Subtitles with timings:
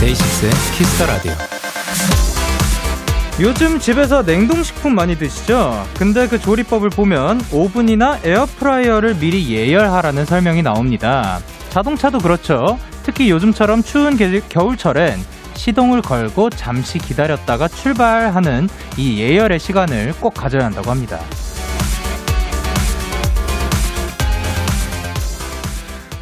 [0.00, 1.47] 데이식스의 키스 더 라디오.
[3.40, 5.86] 요즘 집에서 냉동식품 많이 드시죠?
[5.96, 11.38] 근데 그 조리법을 보면 오븐이나 에어프라이어를 미리 예열하라는 설명이 나옵니다.
[11.70, 12.80] 자동차도 그렇죠.
[13.04, 15.20] 특히 요즘처럼 추운 게, 겨울철엔
[15.54, 21.20] 시동을 걸고 잠시 기다렸다가 출발하는 이 예열의 시간을 꼭 가져야 한다고 합니다.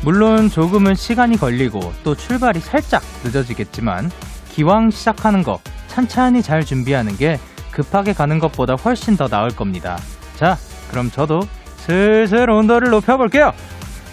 [0.03, 4.11] 물론 조금은 시간이 걸리고 또 출발이 살짝 늦어지겠지만
[4.51, 5.61] 기왕 시작하는 거
[5.97, 7.39] 찬찬히 잘 준비하는 게
[7.71, 9.97] 급하게 가는 것보다 훨씬 더 나을 겁니다.
[10.35, 10.59] 자,
[10.91, 11.41] 그럼 저도
[11.77, 13.55] 슬슬 온도를 높여볼게요.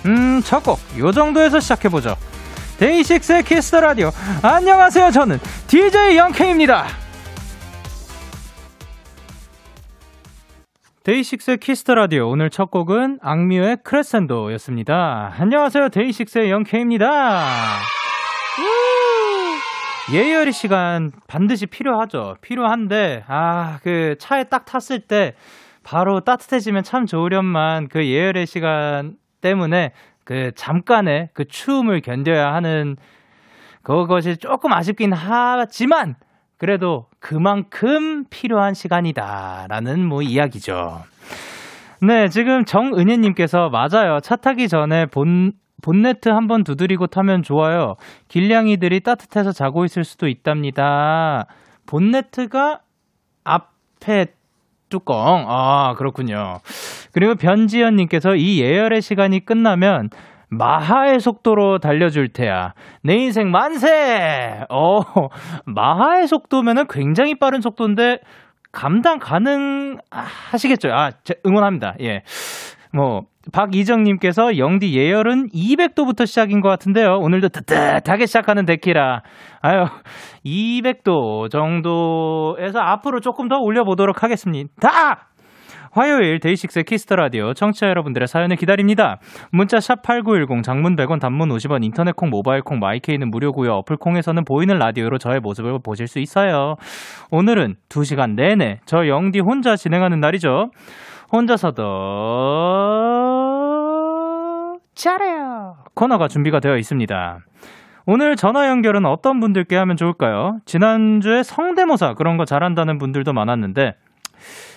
[0.06, 2.16] 음, 첫 곡, 요 정도에서 시작해보죠.
[2.78, 4.12] 데이식스의 키스 더 라디오.
[4.42, 5.12] 안녕하세요.
[5.12, 6.86] 저는 DJ 영케입니다.
[11.04, 12.30] 데이식스의 키스 더 라디오.
[12.30, 15.34] 오늘 첫 곡은 악뮤의 크레센도였습니다.
[15.38, 15.90] 안녕하세요.
[15.90, 17.44] 데이식스의 영케입니다.
[20.12, 22.36] 예열의 시간 반드시 필요하죠.
[22.42, 25.34] 필요한데, 아, 그 차에 딱 탔을 때
[25.84, 29.94] 바로 따뜻해지면 참 좋으련만 그 예열의 시간 때문에
[30.26, 32.98] 그 잠깐의 그 추움을 견뎌야 하는
[33.82, 36.16] 그것이 조금 아쉽긴 하지만
[36.58, 41.04] 그래도 그만큼 필요한 시간이다라는 뭐 이야기죠.
[42.02, 44.20] 네, 지금 정은혜님께서 맞아요.
[44.22, 47.96] 차 타기 전에 본, 본네트 한번 두드리고 타면 좋아요.
[48.30, 51.46] 길냥이들이 따뜻해서 자고 있을 수도 있답니다.
[51.86, 52.80] 본네트가
[53.44, 54.28] 앞에
[54.90, 55.46] 뚜껑.
[55.48, 56.60] 아, 그렇군요.
[57.12, 60.10] 그리고 변지현님께서 이 예열의 시간이 끝나면
[60.50, 62.74] 마하의 속도로 달려줄 테야.
[63.02, 64.64] 내 인생 만세!
[64.70, 65.02] 어,
[65.66, 68.20] 마하의 속도면은 굉장히 빠른 속도인데,
[68.72, 70.90] 감당 가능하시겠죠?
[70.94, 71.12] 아,
[71.46, 71.96] 응원합니다.
[72.02, 72.22] 예.
[72.94, 77.18] 뭐, 박이정님께서 영디 예열은 200도부터 시작인 것 같은데요.
[77.20, 79.22] 오늘도 뜨뜻하게 시작하는 데키라.
[79.62, 79.86] 아유,
[80.46, 85.28] 200도 정도에서 앞으로 조금 더 올려보도록 하겠습니다.
[85.92, 89.20] 화요일 데이식스의 키스 더 라디오 청취자 여러분들의 사연을 기다립니다.
[89.52, 93.72] 문자 샵 8910 장문 100원 단문 50원 인터넷 콩 모바일 콩 마이케이는 무료고요.
[93.74, 96.78] 어플 콩에서는 보이는 라디오로 저의 모습을 보실 수 있어요.
[97.30, 100.72] 오늘은 2시간 내내 저 영디 혼자 진행하는 날이죠.
[101.32, 101.84] 혼자서도
[104.96, 105.76] 잘해요.
[105.96, 107.40] 코너가 준비가 되어 있습니다.
[108.06, 110.58] 오늘 전화 연결은 어떤 분들께 하면 좋을까요?
[110.66, 113.94] 지난주에 성대모사 그런 거 잘한다는 분들도 많았는데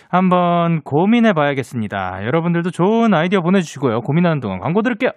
[0.09, 2.25] 한번 고민해 봐야겠습니다.
[2.25, 4.01] 여러분들도 좋은 아이디어 보내주시고요.
[4.01, 5.11] 고민하는 동안 광고 들을게요.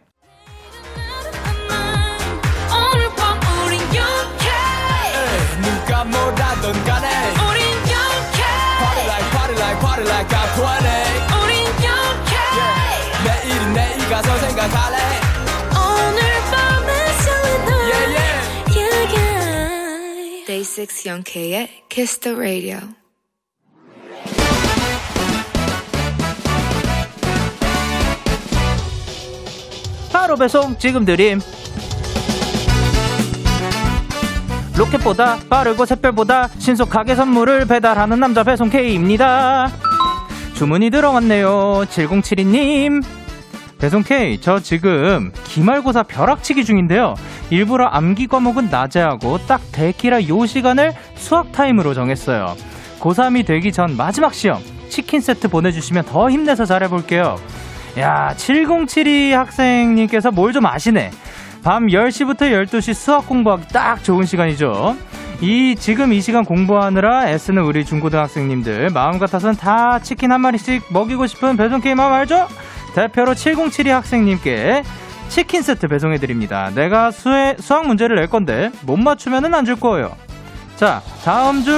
[6.10, 7.08] 뭐라던 간에
[7.50, 8.42] 우린 영케
[8.80, 10.99] Party like party like party like I'm 20
[14.10, 14.98] 가서 생각할래?
[15.70, 18.40] 오늘 밤에 설레는 yeah, yeah.
[18.76, 20.46] yeah, yeah.
[20.48, 22.80] Day 6 영케의 Kiss the Radio.
[30.12, 31.40] 바로 배송 지금 드림.
[34.76, 39.70] 로켓보다 빠르고 샛별보다 신속하게 선물을 배달하는 남자 배송 K입니다.
[40.56, 41.86] 주문이 들어왔네요.
[41.90, 43.04] 7072님
[43.80, 47.16] 배송 K 저 지금 기말고사 벼락치기 중인데요
[47.50, 52.56] 일부러 암기 과목은 낮에 하고 딱 데키라 요 시간을 수학 타임으로 정했어요
[53.00, 57.38] 고3이 되기 전 마지막 시험 치킨 세트 보내주시면 더 힘내서 잘해볼게요
[57.98, 61.12] 야, 7072 학생님께서 뭘 좀 아시네.
[61.64, 64.96] 밤 10시부터 12시 수학 공부하기 딱 좋은 시간이죠.
[65.42, 71.28] 이, 지금 이 시간 공부하느라 애쓰는 우리 중고등학생님들, 마음 같아서는 다 치킨 한 마리씩 먹이고
[71.28, 72.48] 싶은 배송 K의 마음 알죠?
[72.96, 74.84] 대표로 7072 학생님께
[75.30, 76.72] 치킨 세트 배송해드립니다.
[76.74, 80.16] 내가 수해, 수학 문제를 낼 건데, 못 맞추면은 안줄 거예요.
[80.76, 81.76] 자, 다음 중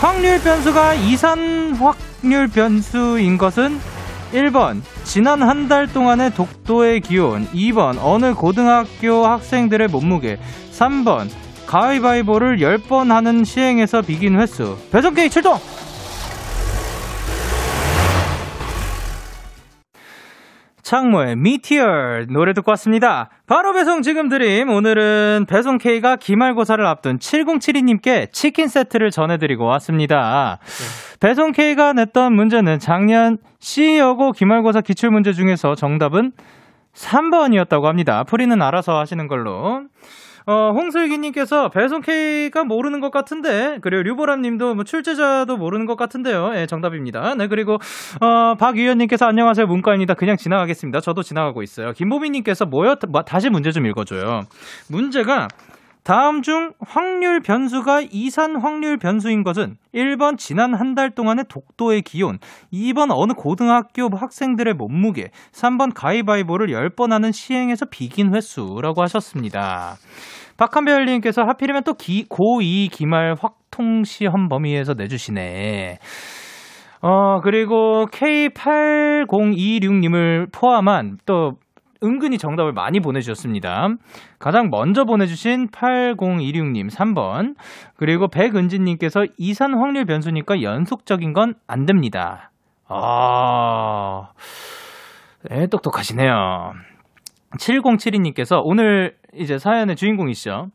[0.00, 1.74] 확률 변수가 이산
[2.22, 3.80] 확률 변수인 것은
[4.32, 10.38] 1번 지난 한 달 동안의 독도의 기온 2번 어느 고등학교 학생들의 몸무게
[10.72, 11.28] 3번
[11.66, 15.58] 가위바위보를 10번 하는 시행에서 비긴 횟수 배송게임 출동!
[20.90, 23.28] 창모의 미티어 노래 듣고 왔습니다.
[23.46, 24.70] 바로 배송 지금 드림.
[24.70, 30.58] 오늘은 배송 K가 기말고사를 앞둔 7072님께 치킨 세트를 전해드리고 왔습니다.
[30.60, 31.18] 네.
[31.20, 36.32] 배송 K가 냈던 문제는 작년 C여고 기말고사 기출문제 중에서 정답은
[36.92, 38.24] 3번이었다고 합니다.
[38.24, 39.82] 풀이는 알아서 하시는 걸로.
[40.50, 46.50] 어, 홍슬기님께서 배송 K가 모르는 것 같은데, 그리고 류보람님도 뭐 출제자도 모르는 것 같은데요.
[46.56, 47.36] 예, 정답입니다.
[47.36, 47.74] 네, 그리고,
[48.20, 49.68] 어, 박유현님께서 안녕하세요.
[49.68, 50.14] 문과입니다.
[50.14, 50.98] 그냥 지나가겠습니다.
[51.02, 51.92] 저도 지나가고 있어요.
[51.92, 52.96] 김보민님께서 뭐요?
[53.26, 54.42] 다시 문제 좀 읽어줘요.
[54.88, 55.46] 문제가,
[56.02, 62.38] 다음 중 확률 변수가 이산 확률 변수인 것은 1번 지난 한 달 동안의 독도의 기온,
[62.72, 69.98] 2번 어느 고등학교 학생들의 몸무게, 3번 가위바위보를 10번 하는 시행에서 비긴 횟수라고 하셨습니다.
[70.60, 75.98] 박한별님께서 하필이면 또 기, 고2 기말 확통 시험 범위에서 내주시네.
[77.00, 81.54] 어, 그리고 K8026님을 포함한 또
[82.02, 83.88] 은근히 정답을 많이 보내주셨습니다.
[84.38, 87.54] 가장 먼저 보내주신 8016님 3번.
[87.96, 92.50] 그리고 백은진님께서 이산 확률 변수니까 연속적인 건 안 됩니다.
[92.86, 94.28] 아,
[95.48, 96.74] 네, 똑똑하시네요.
[97.58, 100.68] 7072님께서 오늘 이제 사연의 주인공이시죠.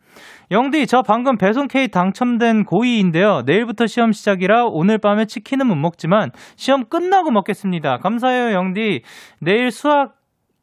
[0.52, 3.46] 영디, 저 방금 배송 K 당첨된 고2인데요.
[3.46, 7.98] 내일부터 시험 시작이라 오늘 밤에 치킨은 못 먹지만 시험 끝나고 먹겠습니다.
[7.98, 9.02] 감사해요, 영디.
[9.42, 10.16] 내일 수학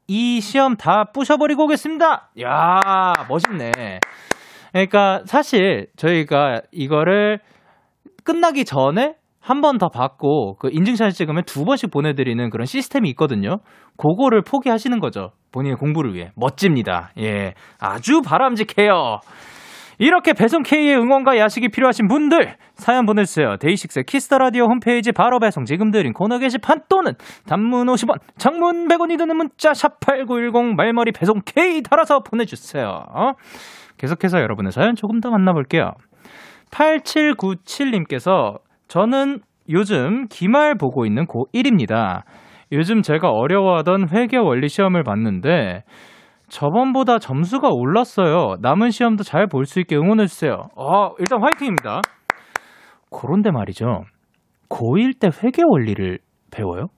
[0.09, 2.31] 이 시험 다 부셔버리고 오겠습니다.
[2.43, 3.70] 야 멋있네.
[4.73, 7.41] 그러니까 사실 저희가 이거를
[8.25, 13.59] 끝나기 전에 한 번 더 받고 그 인증샷 찍으면 두 번씩 보내드리는 그런 시스템이 있거든요.
[13.97, 15.33] 그거를 포기하시는 거죠.
[15.50, 16.31] 본인의 공부를 위해.
[16.37, 17.11] 멋집니다.
[17.19, 17.55] 예.
[17.81, 19.19] 아주 바람직해요.
[19.99, 23.56] 이렇게 배송 K의 응원과 야식이 필요하신 분들 사연 보내주세요.
[23.59, 27.12] 데이식스 키스 더 라디오 홈페이지 바로 배송 지금 드림 코너 게시판 또는
[27.47, 33.05] 단문 50원, 장문 100원이 드는 문자 샵 #8910 말머리 배송 K 달아서 보내주세요.
[33.99, 35.93] 계속해서 여러분의 사연 조금 더 만나볼게요.
[36.71, 38.59] 8797님께서
[38.93, 39.39] 저는
[39.71, 42.25] 요즘 기말 보고 있는 고1입니다.
[42.73, 45.85] 요즘 제가 어려워하던 회계 원리 시험을 봤는데
[46.50, 48.56] 저번보다 점수가 올랐어요.
[48.61, 50.59] 남은 시험도 잘 볼 수 있게 응원해 주세요.
[50.77, 52.03] 아, 일단 화이팅입니다.
[53.11, 54.05] 그런데 말이죠.
[54.69, 56.19] 고1 때 회계 원리를
[56.50, 56.88] 배워요?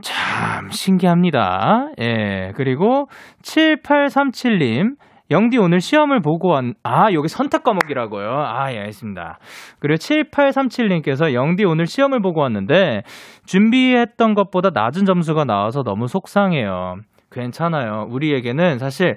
[0.00, 1.88] 참 신기합니다.
[2.00, 2.52] 예.
[2.54, 3.08] 그리고
[3.42, 4.94] 7837님.
[5.30, 8.28] 영디 오늘 시험을 보고 왔, 아, 여기 선택 과목이라고요.
[8.30, 9.38] 아, 예, 알겠습니다.
[9.78, 13.02] 그리고 7837님께서 영디 오늘 시험을 보고 왔는데
[13.44, 16.96] 준비했던 것보다 낮은 점수가 나와서 너무 속상해요.
[17.30, 18.06] 괜찮아요.
[18.08, 19.16] 우리에게는 사실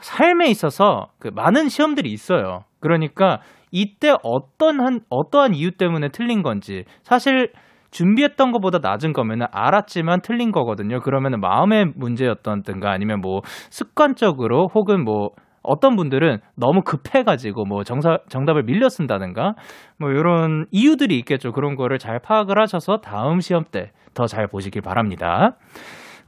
[0.00, 2.64] 삶에 있어서 그 많은 시험들이 있어요.
[2.80, 3.40] 그러니까
[3.70, 7.52] 이때 어떤 한, 어떠한 이유 때문에 틀린 건지 사실
[7.92, 11.00] 준비했던 것보다 낮은 거면은 알았지만 틀린 거거든요.
[11.00, 15.30] 그러면은 마음의 문제였던든가 아니면 뭐 습관적으로 혹은 뭐
[15.62, 19.54] 어떤 분들은 너무 급해가지고 뭐 정사, 정답을 밀려 쓴다든가
[19.98, 21.52] 뭐 이런 이유들이 있겠죠.
[21.52, 25.56] 그런 거를 잘 파악을 하셔서 다음 시험 때 더 잘 보시길 바랍니다.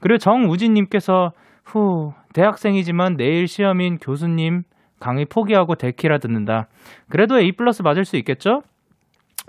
[0.01, 1.33] 그리고 정우진님께서
[1.65, 4.63] 후 대학생이지만 내일 시험인 교수님
[5.01, 6.69] 강의 포기하고 데키라 듣는다.
[7.11, 8.63] 그래도 A 플러스 맞을 수 있겠죠?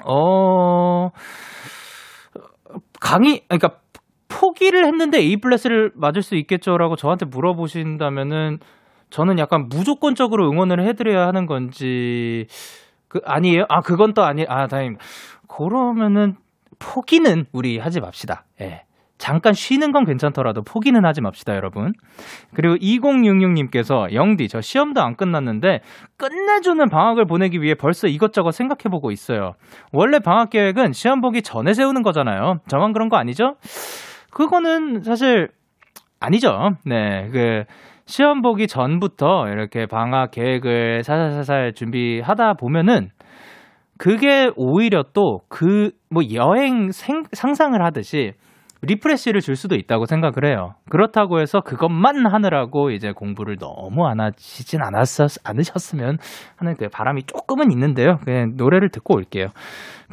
[0.06, 1.10] 어
[3.00, 3.80] 강의 그러니까
[4.28, 8.60] 포기를 했는데 A 플러스를 맞을 수 있겠죠라고 저한테 물어보신다면은
[9.10, 12.48] 저는 약간 무조건적으로 응원을 해드려야 하는 건지
[13.08, 13.66] 그 아니에요?
[13.70, 15.04] 아 그건 또 아니 아 다행입니다.
[15.48, 16.36] 그러면은
[16.80, 18.46] 포기는 우리 하지 맙시다.
[18.62, 18.86] 예.
[19.18, 21.94] 잠깐 쉬는 건 괜찮더라도 포기는 하지 맙시다, 여러분.
[22.54, 25.80] 그리고 2066님께서 영디, 저 시험도 안 끝났는데
[26.18, 29.54] 끝내주는 방학을 보내기 위해 벌써 이것저것 생각해보고 있어요.
[29.94, 32.58] 원래 방학 계획은 시험 보기 전에 세우는 거잖아요.
[32.68, 33.56] 저만 그런 거 아니죠?
[34.32, 35.50] 그거는 사실
[36.20, 36.72] 아니죠.
[36.86, 37.64] 네, 그
[38.06, 43.10] 시험 보기 전부터 이렇게 방학 계획을 살살살살 준비하다 보면은
[43.98, 48.32] 그게 오히려 또 그 뭐 여행 생, 상상을 하듯이
[48.86, 50.76] refresh를 줄 수도 있다고 생각을 해요.
[50.90, 56.18] 그렇다고 해서 그것만 하느라고 이제 공부를 너무 안 하시진 않았었, 않으셨으면
[56.58, 58.18] 하는 그 바람이 조금은 있는데요.
[58.24, 59.48] 그냥 노래를 듣고 올게요.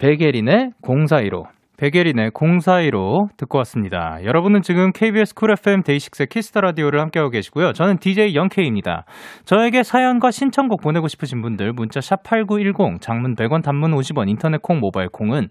[0.00, 1.44] 백예린의 0415.
[1.78, 4.18] 백예린의 0415 듣고 왔습니다.
[4.22, 7.72] 여러분은 지금 KBS 쿨 FM 데이식스 키스 더 라디오를 함께하고 계시고요.
[7.72, 9.04] 저는 DJ 영케이입니다.
[9.44, 14.78] 저에게 사연과 신청곡 보내고 싶으신 분들 문자 샵 8910 장문 100원 단문 50원 인터넷 콩
[14.78, 15.48] 모바일 콩은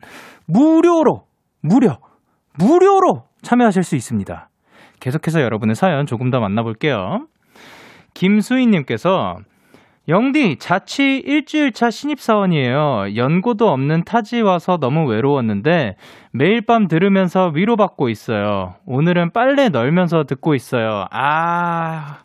[0.48, 1.24] 무료로
[1.62, 1.98] 무료
[2.58, 4.50] 무료로 참여하실 수 있습니다.
[5.00, 7.26] 계속해서 여러분의 사연 조금 더 만나볼게요.
[8.14, 9.38] 김수희님께서
[10.10, 13.16] 영디, 자취 일주일차 신입사원이에요.
[13.16, 15.96] 연고도 없는 타지 와서 너무 외로웠는데
[16.34, 18.74] 매일 밤 들으면서 위로받고 있어요.
[18.86, 21.06] 오늘은 빨래 널면서 듣고 있어요.
[21.12, 22.18] 아,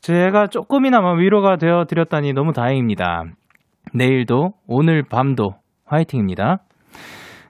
[0.00, 3.24] 제가 조금이나마 위로가 되어 드렸다니 너무 다행입니다.
[3.92, 5.50] 내일도, 오늘 밤도
[5.84, 6.58] 화이팅입니다.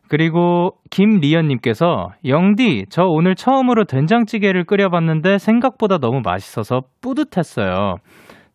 [0.08, 7.96] 그리고 김리연님께서 영디 저 오늘 처음으로 된장찌개를 끓여봤는데 생각보다 너무 맛있어서 뿌듯했어요.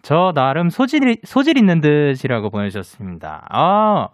[0.02, 3.48] 저 나름 소질 소질 있는 듯이라고 보내주셨습니다.
[3.50, 4.08] 아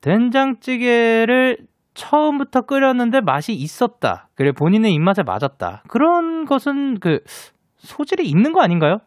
[0.00, 1.58] 된장찌개를
[1.94, 4.28] 처음부터 끓였는데 맛이 있었다.
[4.34, 5.84] 그래 본인의 입맛에 맞았다.
[5.88, 7.20] 그런 것은 그
[7.78, 8.98] 소질이 있는 거 아닌가요?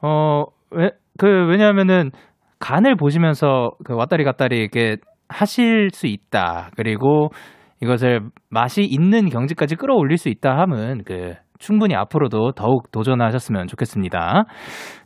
[0.00, 2.10] 어, 왜, 그, 왜냐하면은
[2.58, 4.96] 간을 보시면서 그 왔다리 갔다리 이렇게
[5.28, 6.70] 하실 수 있다.
[6.76, 7.30] 그리고
[7.80, 8.20] 이것을
[8.50, 14.44] 맛이 있는 경지까지 끌어올릴 수 있다 함은 그 충분히 앞으로도 더욱 도전하셨으면 좋겠습니다.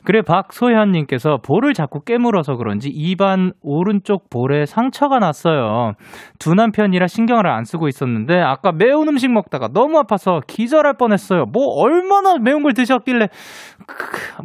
[0.04, 5.92] 그래 박소현님께서 볼을 자꾸 깨물어서 그런지 입안 오른쪽 볼에 상처가 났어요.
[6.38, 11.46] 두 남편이라 신경을 안 쓰고 있었는데 아까 매운 음식 먹다가 너무 아파서 기절할 뻔했어요.
[11.52, 13.28] 뭐 얼마나 매운 걸 드셨길래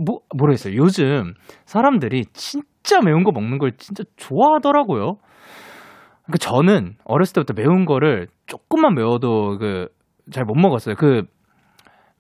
[0.05, 0.75] 뭐 모르겠어요.
[0.77, 1.33] 요즘
[1.65, 5.17] 사람들이 진짜 매운 거 먹는 걸 진짜 좋아하더라고요.
[6.31, 9.97] 그 저는 어렸을 때부터 매운 거를 조금만 매워도 그
[10.31, 10.95] 잘 못 먹었어요.
[10.95, 11.23] 그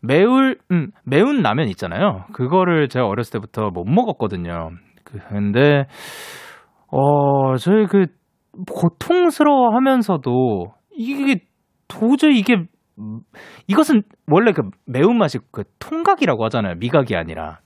[0.01, 2.25] 매울 음, 매운 라면 있잖아요.
[2.33, 4.69] 그거를 제가 어렸을 때부터 못 먹었거든요.
[5.03, 5.85] 그, 근데
[6.91, 8.05] 어 저희 그
[8.71, 11.41] 고통스러워하면서도 이게
[11.87, 12.65] 도저히 이게
[13.67, 16.75] 이것은 원래 그 매운맛이 그 통각이라고 하잖아요.
[16.79, 17.59] 미각이 아니라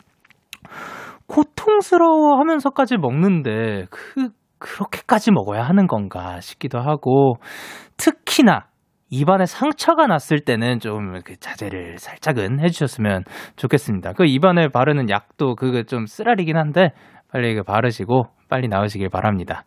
[1.28, 4.30] 고통스러워 하면서까지 먹는데 그
[4.62, 7.36] 그렇게까지 먹어야 하는 건가 싶기도 하고
[7.98, 8.68] 특히나
[9.10, 13.26] 입안에 상처가 났을 때는 좀그 자제를 살짝은 해주셨으면
[13.58, 14.14] 좋겠습니다.
[14.14, 16.92] 그 입안에 바르는 약도 그거 좀 쓰라리긴 한데
[17.32, 19.64] 빨리 그 바르시고 빨리 나으시길 바랍니다.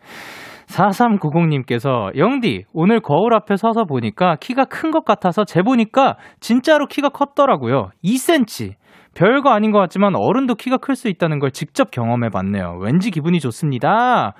[0.66, 7.90] 4390님께서 영디 오늘 거울 앞에 서서 보니까 키가 큰 것 같아서 재보니까 진짜로 키가 컸더라고요.
[8.02, 8.74] 2cm.
[9.14, 12.78] 별거 아닌 것 같지만 어른도 키가 클 수 있다는 걸 직접 경험해 봤네요.
[12.80, 14.34] 왠지 기분이 좋습니다.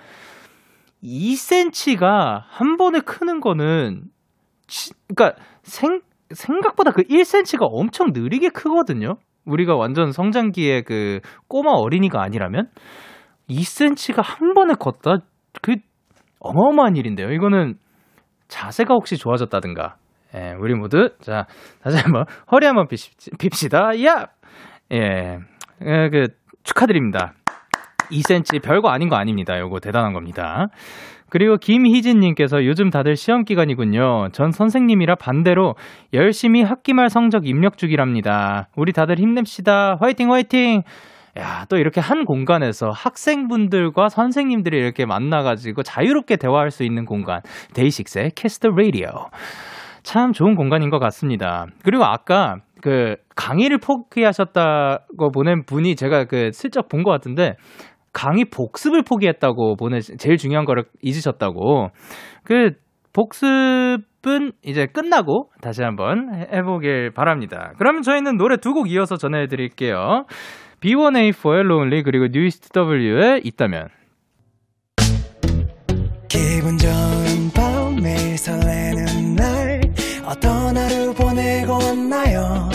[1.05, 4.05] 2cm가 한 번에 크는 거는
[5.15, 9.17] 그러니까 생 생각보다 그 1cm가 엄청 느리게 크거든요.
[9.45, 12.71] 우리가 완전 성장기에 그 꼬마 어린이가 아니라면
[13.49, 15.19] 2cm가 한 번에 컸다.
[15.61, 15.77] 그
[16.41, 17.31] 어마어마한 일인데요.
[17.31, 17.75] 이거는
[18.49, 19.97] 자세가 혹시 좋아졌다든가.
[20.35, 21.47] 예, 우리 모두 자
[21.83, 22.89] 다시 한번 허리 한번
[23.39, 24.03] 핍시다.
[24.05, 24.27] 야,
[24.93, 25.39] 예,
[25.83, 26.29] 예, 그
[26.65, 27.35] 축하드립니다.
[28.15, 29.59] 2cm 별거 아닌 거 아닙니다.
[29.59, 30.69] 요거 대단한 겁니다.
[31.31, 34.29] 그리고 김희진님께서 요즘 다들 시험 기간이군요.
[34.33, 35.75] 전 선생님이라 반대로
[36.13, 38.69] 열심히 학기말 성적 입력 중이랍니다.
[38.77, 39.97] 우리 다들 힘냅시다.
[40.01, 40.83] 화이팅, 화이팅!
[41.37, 47.41] 야, 또 이렇게 한 공간에서 학생분들과 선생님들이 이렇게 만나가지고 자유롭게 대화할 수 있는 공간.
[47.75, 49.09] 데이식스의 캐스터 라디오.
[50.05, 51.67] 참 좋은 공간인 것 같습니다.
[51.83, 57.57] 그리고 아까 그 강의를 포기하셨다고 보낸 분이 제가 그 슬쩍 본 것 같은데
[58.15, 61.89] 강의 복습을 포기했다고 보내 제일 중요한 거를 잊으셨다고.
[62.45, 62.71] 그
[63.13, 67.73] 복습은 이제 끝나고 다시 한번 해보길 바랍니다.
[67.79, 70.25] 그러면 저희는 노래 두 곡 이어서 전해드릴게요.
[70.81, 73.89] B1A4의 Lonely 그리고 뉴이스트 W의 있다면.
[76.29, 79.81] 기분 좋은 밤 매일 설레는 날
[80.27, 82.69] 어떤 하루 보내고 왔나요?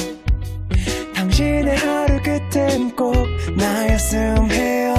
[1.15, 3.13] 당신의 하루 끝엔 꼭
[3.57, 4.98] 나였음 해요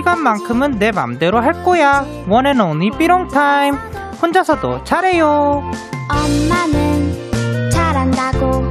[0.00, 2.04] 시간만큼은 내 맘대로 할 거야.
[2.26, 3.74] One and only be alone time.
[4.20, 5.62] 혼자서도 잘해요.
[6.10, 8.70] 엄마는 잘한다고.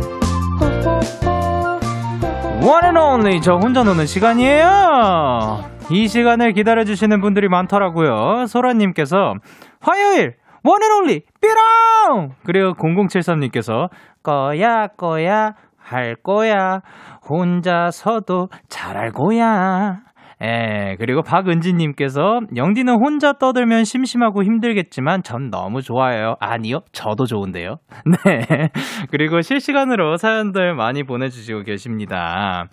[2.62, 5.64] One and only 저 혼자 노는 시간이에요.
[5.92, 8.46] 이 시간을 기다려주시는 분들이 많더라고요.
[8.48, 9.34] 소라님께서
[9.82, 12.32] 화요일 One and only be alone!
[12.44, 13.90] 그리고 0073님께서
[14.24, 16.82] 거야 거야 할 거야
[17.28, 20.09] 혼자서도 잘할 거야
[20.42, 26.36] 예, 그리고 박은지님께서 영디는 혼자 떠들면 심심하고 힘들겠지만 전 너무 좋아요.
[26.40, 27.76] 아니요, 저도 좋은데요.
[28.24, 28.70] 네.
[29.12, 32.68] 그리고 실시간으로 사연들 많이 보내주시고 계십니다.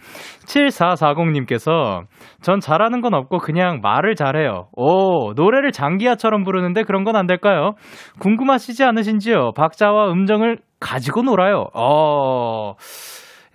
[0.47, 2.03] 7440님께서
[2.41, 4.69] 전 잘하는 건 없고 그냥 말을 잘해요.
[4.77, 7.73] 오, 노래를 장기하처럼 부르는데 그런 건 안 될까요?
[8.21, 9.53] 궁금하시지 않으신지요?
[9.57, 11.65] 박자와 음정을 가지고 놀아요.
[11.73, 12.75] 어.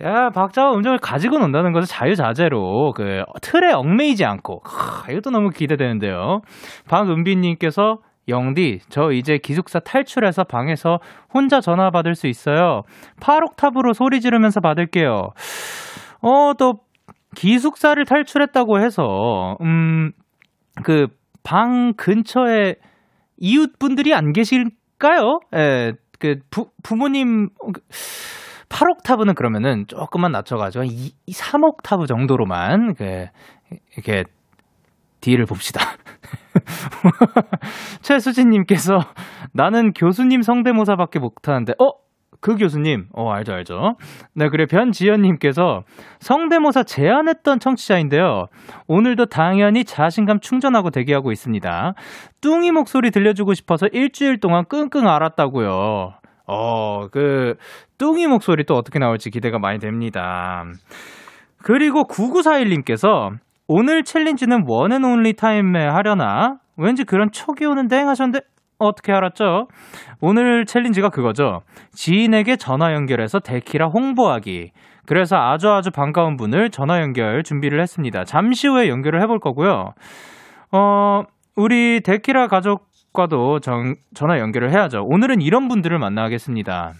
[0.02, 6.40] 야, 박자와 음정을 가지고 논다는 것은 자유자재로 그 틀에 얽매이지 않고 하, 이것도 너무 기대되는데요.
[6.88, 10.98] 박은비님께서 영디, 저 이제 기숙사 탈출해서 방에서
[11.32, 12.82] 혼자 전화 받을 수 있어요.
[13.20, 15.30] 8옥탑으로 소리 지르면서 받을게요.
[16.20, 16.74] 어, 또
[17.34, 20.12] 기숙사를 탈출했다고 해서 음,
[20.82, 21.06] 그
[21.42, 22.76] 방 근처에
[23.38, 25.40] 이웃분들이 안 계실까요?
[25.56, 27.48] 예, 그 부, 부모님
[28.72, 33.26] 8옥타브는 그러면은 조금만 낮춰가지고 2, 3옥타브 정도로만 그,
[33.94, 34.24] 이렇게
[35.20, 35.80] 뒤를 봅시다.
[38.02, 38.98] 최수진님께서
[39.52, 41.92] 나는 교수님 성대모사밖에 못하는데, 어?
[42.40, 43.94] 그 교수님, 어, 알죠, 알죠.
[44.34, 45.84] 네, 그래, 변지연님께서
[46.18, 48.46] 성대모사 제안했던 청취자인데요.
[48.88, 51.94] 오늘도 당연히 자신감 충전하고 대기하고 있습니다.
[52.40, 56.14] 뚱이 목소리 들려주고 싶어서 일주일 동안 끙끙 앓았다고요.
[56.46, 57.54] 어, 그,
[57.98, 60.64] 뚱이 목소리 또 어떻게 나올지 기대가 많이 됩니다.
[61.62, 63.30] 그리고 9941님께서
[63.68, 66.58] 오늘 challenge는 one and only time에 하려나?
[66.76, 68.40] 왠지 그런 촉이 오는데 하셨는데
[68.78, 69.68] 어떻게 알았죠?
[70.20, 71.60] 오늘 challenge가 그거죠.
[71.92, 74.72] 지인에게 전화 연결해서 데키라 홍보하기.
[75.06, 78.24] 그래서 아주 아주 반가운 분을 전화 연결 준비를 했습니다.
[78.24, 79.92] 잠시 후에 연결을 해볼 거고요.
[80.72, 81.22] 어,
[81.56, 85.04] 우리 데키라 가족 과도 전, 전화 연결을 해야죠.
[85.04, 86.94] 오늘은 이런 분들을 만나겠습니다.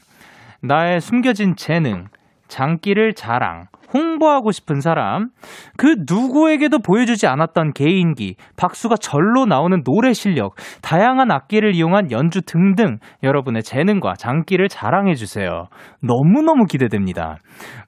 [0.61, 2.09] 나의 숨겨진 재능,
[2.49, 5.29] 장기를 자랑, 홍보하고 싶은 사람,
[5.77, 12.99] 그 누구에게도 보여주지 않았던 개인기, 박수가 절로 나오는 노래 실력, 다양한 악기를 이용한 연주 등등
[13.23, 15.69] 여러분의 재능과 장기를 자랑해 주세요.
[16.01, 17.39] 너무너무 기대됩니다.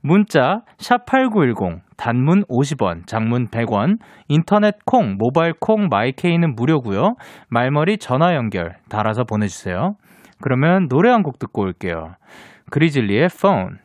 [0.03, 7.15] 문자 샵8910 단문 50원, 장문 100원, 인터넷 콩, 모바일 콩, 마이케이는 무료고요.
[7.49, 9.95] 말머리 전화 연결 달아서 보내주세요.
[10.43, 12.17] 그러면 노래 한 곡 듣고 올게요.
[12.71, 13.79] 그리즐리의 폰.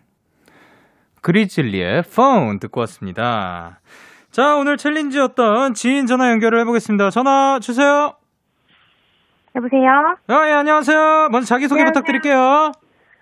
[1.21, 3.79] 그리즐리의 폰 듣고 왔습니다.
[4.31, 7.09] 자, 오늘 챌린지였던 지인 전화 연결을 해보겠습니다.
[7.09, 8.13] 전화 주세요.
[9.55, 10.15] 여보세요?
[10.27, 11.29] 아, 예, 안녕하세요.
[11.31, 11.91] 먼저 자기소개 안녕하세요.
[11.94, 12.72] 부탁드릴게요.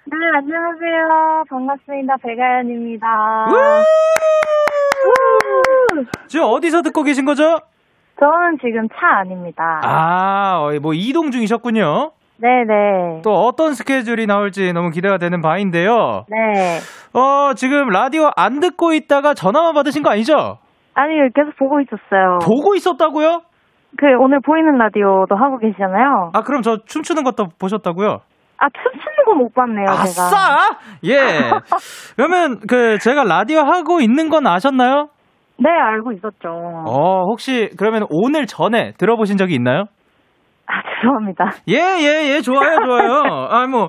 [0.06, 1.44] 네, 안녕하세요.
[1.50, 2.16] 반갑습니다.
[2.24, 3.08] 배가연입니다.
[6.28, 7.60] 지금 어디서 듣고 계신 거죠?
[8.20, 9.82] 저는 지금 차 아닙니다.
[9.84, 12.12] 아, 어, 뭐 이동 중이셨군요.
[12.40, 13.22] 네네.
[13.24, 16.26] 또 어떤 스케줄이 나올지 너무 기대가 되는 바인데요.
[16.30, 16.78] 네.
[17.20, 20.58] 어, 지금 라디오 안 듣고 있다가 전화만 받으신 거 아니죠?
[20.94, 22.40] 아니, 계속 보고 있었어요.
[22.44, 23.42] 보고 있었다고요?
[23.98, 26.32] 그, 오늘 보이는 라디오도 하고 계시잖아요.
[26.34, 28.20] 아, 그럼 저 춤추는 것도 보셨다고요?
[28.60, 30.02] 아, 춤추는 건 못 봤네요, 제가.
[30.02, 30.58] 아싸!
[31.06, 31.18] 예.
[32.16, 35.10] 그러면 그 제가 라디오 하고 있는 건 아셨나요?
[35.60, 36.50] 네, 알고 있었죠.
[36.88, 39.86] 어, 혹시 그러면 오늘 전에 들어보신 적이 있나요?
[40.70, 41.52] 아, 죄송합니다.
[41.70, 43.48] 예, 예, 예, 좋아요, 좋아요.
[43.50, 43.88] 아, 뭐,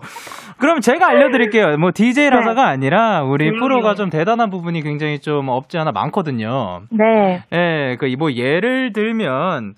[0.59, 1.77] 그럼 제가 알려드릴게요.
[1.79, 3.59] 뭐, DJ라서가 아니라, 우리 네.
[3.59, 6.83] 프로가 좀 대단한 부분이 굉장히 좀 없지 않아 많거든요.
[6.91, 7.43] 네.
[7.53, 9.75] 예, 그, 뭐, 예를 들면,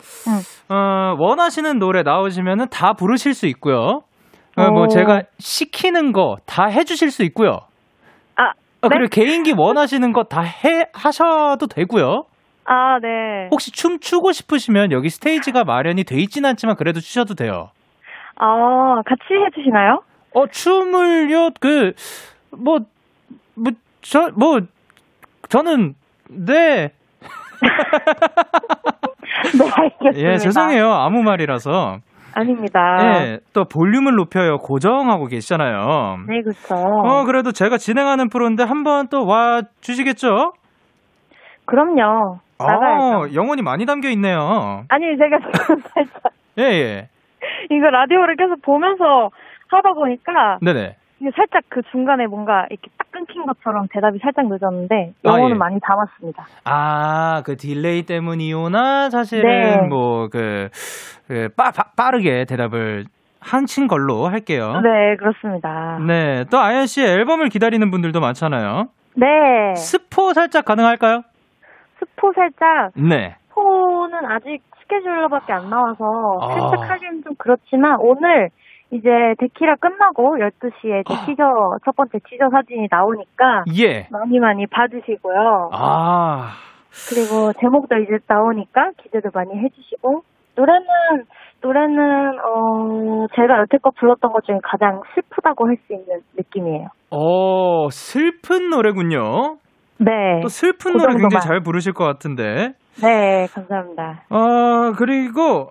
[0.69, 4.03] 어, 원하시는 노래 나오시면은 다 부르실 수 있고요.
[4.57, 4.87] 어, 뭐, 오.
[4.89, 7.61] 제가 시키는 거 다 해주실 수 있고요.
[8.37, 8.51] 아,
[8.83, 8.97] 어, 네?
[8.97, 12.25] 그리고 개인기 원하시는 거 다 해, 하셔도 되고요.
[12.73, 13.49] 아, 네.
[13.51, 17.71] 혹시 춤 추고 싶으시면 여기 스테이지가 마련이 돼 있진 않지만 그래도 추셔도 돼요.
[18.37, 20.03] 아, 같이 해주시나요?
[20.35, 21.93] 어, 춤을요, 그,
[22.57, 22.79] 뭐,
[23.57, 24.61] 뭐, 저, 뭐,
[25.49, 25.95] 저는,
[26.31, 26.91] 네.
[29.59, 30.31] 네, 알겠습니다.
[30.33, 30.93] 예, 죄송해요.
[30.93, 31.99] 아무 말이라서.
[32.35, 32.81] 아닙니다.
[33.03, 34.59] 예, 또 볼륨을 높여요.
[34.59, 36.19] 고정하고 계시잖아요.
[36.29, 36.77] 네, 그렇죠.
[36.77, 40.53] 어, 그래도 제가 진행하는 프로인데 한번 또 와 주시겠죠?
[41.67, 42.39] 그럼요.
[42.65, 43.35] 어, 나가야죠.
[43.35, 44.85] 영혼이 많이 담겨 있네요.
[44.89, 45.39] 아니, 제가
[45.95, 47.09] 살짝 예, 예.
[47.71, 49.31] 이거 라디오를 계속 보면서
[49.69, 50.97] 하다 보니까 네네.
[51.21, 55.55] 이게 살짝 그 중간에 뭔가 이렇게 딱 끊긴 것처럼 대답이 살짝 늦었는데 영혼은 아, 예.
[55.55, 56.47] 많이 담았습니다.
[56.65, 59.77] 아, 그 delay 때문이오나 사실은 네.
[59.89, 60.69] 뭐 그,
[61.29, 63.05] 그 빠, 빠르게 대답을
[63.41, 64.81] 한친 걸로 할게요.
[64.83, 65.99] 네, 그렇습니다.
[66.07, 68.89] 네, 또 아연 씨의 앨범을 기다리는 분들도 많잖아요.
[69.17, 69.75] 네.
[69.75, 71.23] 스포 살짝 가능할까요?
[72.01, 73.37] 스포 살짝 네.
[73.51, 76.05] 스포는 아직 스케줄러밖에 안 나와서
[76.41, 76.49] 아.
[76.53, 78.49] 살짝 하기는 좀 그렇지만 오늘
[78.91, 79.09] 이제
[79.39, 81.45] 데키라 끝나고 12시에 제 티저
[81.85, 84.09] 첫 번째 티저 사진이 나오니까 예.
[84.11, 85.71] 많이 많이 봐주시고요.
[85.73, 86.51] 아,
[87.09, 90.23] 그리고 제목도 이제 나오니까 기대도 많이 해주시고
[90.57, 90.87] 노래는
[91.63, 96.89] 노래는 어 제가 여태껏 불렀던 것 중에 가장 슬프다고 할 수 있는 느낌이에요.
[97.13, 99.59] 어, 슬픈 노래군요.
[100.01, 101.43] 네, 또 슬픈 그 노래 굉장히.
[101.43, 102.73] 잘 부르실 것 같은데.
[103.03, 104.23] 네 감사합니다.
[104.31, 105.71] 어, 그리고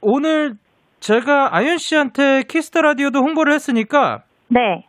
[0.00, 0.54] 오늘
[1.00, 4.84] 제가 아연 씨한테 키스 더 라디오도 홍보를 했으니까 네,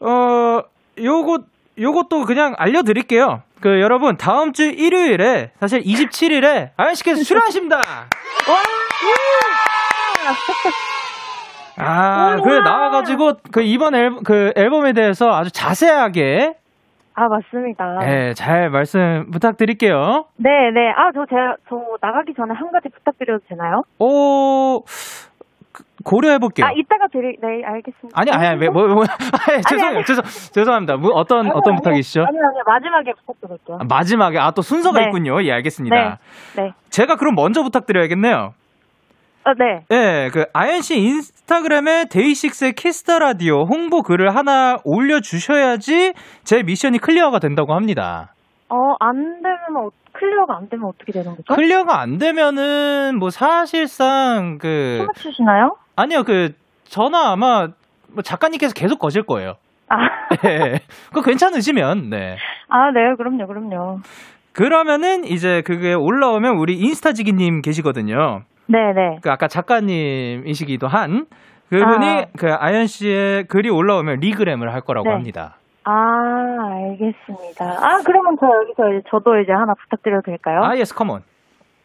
[0.00, 0.60] 어,
[0.98, 1.38] 요거
[1.78, 3.42] 요것도 그냥 알려 드릴게요.
[3.60, 7.80] 그 여러분 다음 주 일요일에 사실 27일에 아연 씨께서 출연하십니다.
[11.76, 16.54] 아, 그 나와가지고 그 이번 앨, 그 앨범에 대해서 아주 자세하게
[17.20, 17.98] 아 맞습니다.
[18.08, 20.24] 예, 잘 말씀 부탁드릴게요.
[20.38, 20.88] 네, 네.
[20.96, 23.82] 아, 저, 제가, 저 나가기 전에 한 가지 부탁드려도 되나요?
[23.98, 24.80] 오,
[25.70, 26.64] 그, 고려해볼게요.
[26.64, 28.18] 아, 이따가 드릴, 네, 알겠습니다.
[28.18, 29.04] 아니, 아니, 아니, 뭐, 뭐,
[29.52, 30.02] 아니, 죄송해요.
[30.04, 30.96] 죄송, 죄송합니다.
[30.96, 32.22] 뭐, 어떤, 아니, 어떤 아니, 부탁이시죠?
[32.22, 33.78] 아니, 아니, 마지막에 부탁드릴게요.
[33.82, 35.04] 아, 마지막에, 아, 또 순서가 네.
[35.08, 35.42] 있군요.
[35.44, 36.18] 예, 알겠습니다.
[36.56, 36.72] 네.
[36.88, 38.54] 제가 그럼 먼저 부탁드려야겠네요.
[39.50, 39.84] 어, 네.
[39.90, 46.12] 예, 그, 아연 씨 인스타그램에 데이식스의 키스 더 라디오 홍보 글을 하나 올려 주셔야지
[46.44, 48.32] 제 미션이 clear가 된다고 합니다.
[48.68, 51.54] 어, 안 되면, 어, clear가 안 되면 어떻게 되는 거죠?
[51.54, 55.74] clear가 안 되면은, 뭐, 사실상, 그, 춤을 추시나요?
[55.96, 56.52] 아니요, 그,
[56.84, 57.66] 전화 아마,
[58.12, 59.54] 뭐 작가님께서 계속 거실 거예요.
[59.88, 59.96] 아,
[60.46, 60.78] 예.
[61.08, 62.36] 그거 괜찮으시면, 네.
[62.68, 63.98] 아, 네, 그럼요, 그럼요.
[64.52, 68.42] 그러면은 이제 그게 올라오면 우리 인스타지기님 계시거든요.
[68.70, 69.18] 네네.
[69.22, 71.26] 그 아까 작가님이시기도 한
[71.70, 72.24] 그분이 아.
[72.38, 75.14] 그 아연 씨의 글이 올라오면 regram을 할 거라고 네.
[75.14, 75.56] 합니다.
[75.84, 77.64] 아, 알겠습니다.
[77.64, 80.60] 아, 그러면 저 여기서 이제 저도 이제 하나 부탁드려도 될까요?
[80.62, 81.22] 아, yes, come on.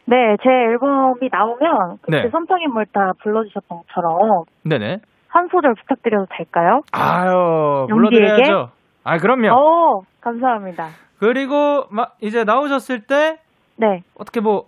[0.05, 2.29] 네, 제 앨범이 나오면 그때 네.
[2.29, 4.99] 섬터긴 몰타 불러주셨던 것처럼 네네.
[5.29, 6.81] 한 소절 부탁드려도 될까요?
[6.91, 8.17] 아유, 용기에게?
[8.17, 8.69] 불러드려야죠.
[9.03, 9.53] 아, 그럼요.
[9.55, 10.89] 오, 감사합니다.
[11.19, 13.37] 그리고 막 이제 나오셨을 때
[13.77, 14.01] 네.
[14.17, 14.65] 어떻게 뭐,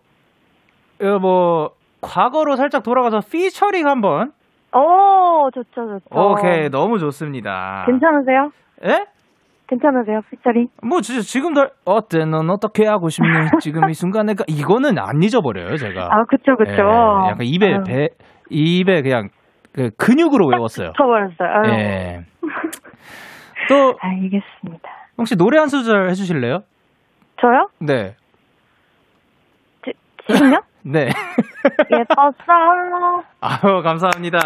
[1.01, 4.31] 어, 뭐, 과거로 살짝 돌아가서 피처링 한번.
[4.73, 6.19] 오, 좋죠, 좋죠.
[6.19, 7.83] 오케이, 너무 좋습니다.
[7.88, 8.51] 괜찮으세요?
[8.86, 9.05] 예?
[9.67, 10.67] 괜찮으세요, 피처링?
[10.83, 13.29] 뭐 진짜 지금 도 어때 넌 어떻게 하고 싶니
[13.62, 16.71] 지금 이 순간에 가- 이거는 안 잊어버려요 제가 아, 그쵸, 그쵸.
[16.71, 18.07] 예, 약간 입에 아유, 배
[18.49, 19.29] 입에 그냥
[19.73, 21.49] 그 근육으로 외웠어요 붙어버렸어요.
[21.49, 21.71] 아유.
[21.73, 22.25] 예.
[23.67, 24.89] 또 알겠습니다.
[25.17, 26.60] 혹시 노래 한 소절 해주실래요?
[27.41, 27.67] 저요?
[27.79, 28.15] 네,
[29.83, 29.91] 지,
[30.31, 30.62] 지금요?
[30.89, 31.10] 네.
[31.91, 33.23] 예뻤어.
[33.41, 34.39] 아유 감사합니다.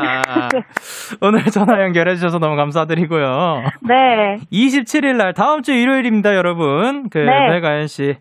[1.21, 3.63] 오늘 전화 연결해 주셔서 너무 감사드리고요.
[3.87, 4.37] 네.
[4.51, 7.09] 27일 날 다음 주 일요일입니다, 여러분.
[7.09, 7.49] 그 네.
[7.51, 8.15] 백아연 씨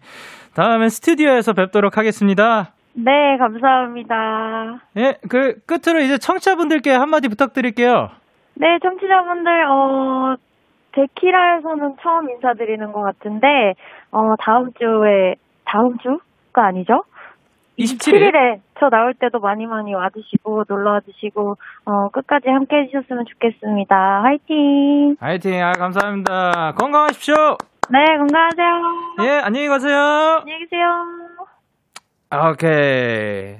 [0.54, 2.74] 다음에 스튜디오에서 뵙도록 하겠습니다.
[2.92, 4.80] 네, 감사합니다.
[4.98, 8.08] 예, 그 끝으로 이제 청취자분들께 한마디 부탁드릴게요.
[8.54, 10.34] 네, 청취자분들, 어,
[10.92, 13.74] 데키라에서는 처음 인사드리는 것 같은데,
[14.10, 17.04] 어, 다음 주에, 다음 주가 아니죠?
[17.80, 18.32] 27일.
[18.32, 24.22] 27일에 저 나올 때도 많이 많이 와주시고, 놀러 와주시고, 어, 끝까지 함께 해 주셨으면 좋겠습니다.
[24.22, 25.16] 화이팅!
[25.20, 26.72] 화이팅, 아, 감사합니다.
[26.78, 27.34] 건강하십시오.
[27.90, 28.66] 네, 건강하세요.
[29.24, 29.96] 예, 안녕히 가세요.
[30.40, 30.86] 안녕히 계세요.
[32.52, 33.56] 오케이.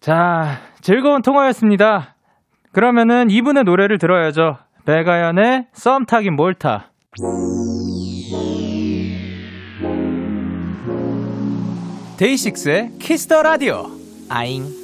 [0.00, 0.44] 자,
[0.80, 2.14] 즐거운 통화였습니다.
[2.72, 4.56] 그러면은 이분의 노래를 들어야죠.
[4.86, 6.86] 배가연의 썸 타긴 몰타.
[12.20, 13.90] 데이식스의 키스 더 라디오.
[14.28, 14.66] 아잉.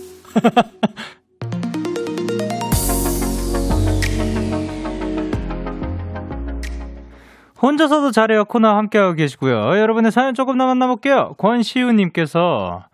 [7.60, 9.78] 혼자서도 잘해요 코너 함께하고 계시고요.
[9.78, 11.34] 여러분의 사연 조금 더 만나볼게요.
[11.36, 12.86] 권시우님께서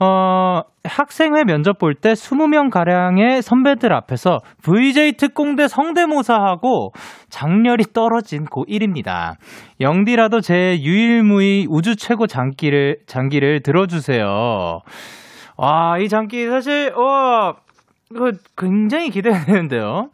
[0.00, 6.92] 어, 학생회 면접 볼 때 20명 가량의 선배들 앞에서 VJ 특공대 성대모사하고
[7.30, 9.34] 장렬히 떨어진 고1입니다.
[9.80, 14.80] 영디라도 제 유일무이 우주 최고 장기를 장기를 들어주세요.
[15.56, 17.56] 와, 이 장기 사실 와
[18.12, 20.10] 이거 굉장히 기대되는데요.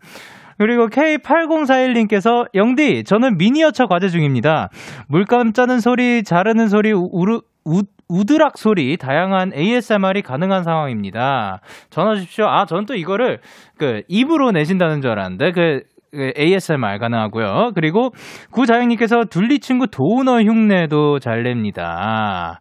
[0.58, 4.68] 그리고 K8041님께서 영디 저는 미니어처 과제 중입니다.
[5.08, 11.60] 물감 짜는 소리, 자르는 소리, 우르, 우, 우드락 소리 다양한 ASMR이 가능한 상황입니다.
[11.90, 12.46] 전화 주십시오.
[12.46, 13.38] 아, 저는 또 이거를
[13.78, 15.80] 그 입으로 내신다는 줄 알았는데 그,
[16.12, 17.72] 그 ASMR 가능하고요.
[17.74, 18.10] 그리고
[18.52, 22.60] 구자영님께서 둘리 친구 도우너 흉내도 잘 냅니다.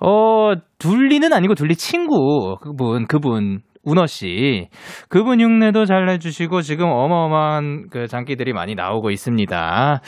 [0.00, 4.68] 어, 둘리는 아니고 둘리 친구 그분 그분 운어 씨
[5.08, 10.00] 그분 흉내도 잘 내주시고 지금 어마어마한 그 장기들이 많이 나오고 있습니다.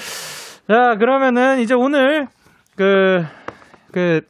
[0.69, 2.29] 자 그러면은 이제 오늘
[2.77, 3.25] 그
[3.95, 4.23] 그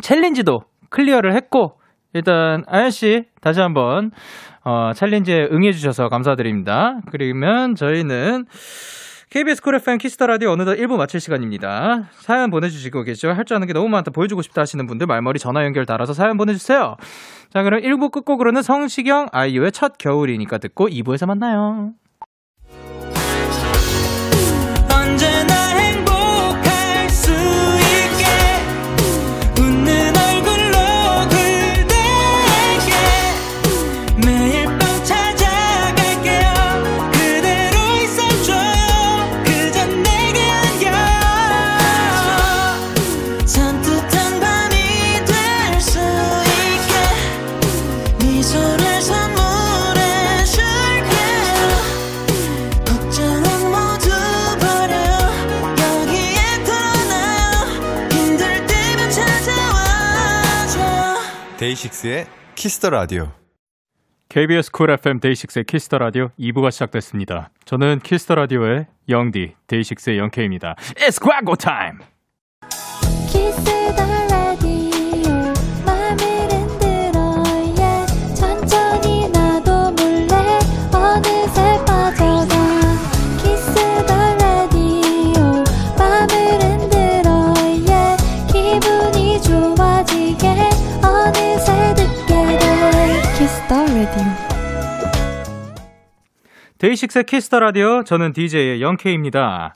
[0.00, 1.78] challenge도 clear를 했고
[2.14, 4.12] 일단 아연 씨 다시 한번
[4.64, 7.00] 어 챌린지에 응해 주셔서 감사드립니다.
[7.12, 8.46] 그러면 저희는
[9.30, 12.08] KBS 쿨 FM 키스 더 라디오 어느덧 1부 마칠 시간입니다.
[12.20, 13.30] 사연 보내주시고 계시죠?
[13.32, 16.38] 할 줄 아는 게 너무 많다 보여주고 싶다 하시는 분들 말머리 전화 연결 달아서 사연
[16.38, 16.96] 보내주세요.
[17.52, 21.92] 자, 그럼 1부 끝곡으로는 성시경 아이유의 첫 겨울이니까 듣고 2부에서 만나요.
[61.78, 63.30] 데이식스의 키스 더 라디오.
[64.28, 67.50] KBS 쿨 FM 데이식스의 키스 더 라디오 2부가 시작됐습니다.
[67.64, 70.74] 저는 키스 더 라디오의 영디 데이식스의 영케이입니다.
[70.96, 71.98] It's 광고 time.
[73.28, 74.27] 키스 더
[96.78, 99.74] 데이식스의 키스 더 라디오 저는 DJ의 영케이입니다.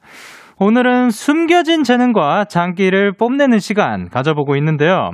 [0.59, 5.11] 오늘은 숨겨진 재능과 장기를 뽐내는 시간 가져보고 있는데요.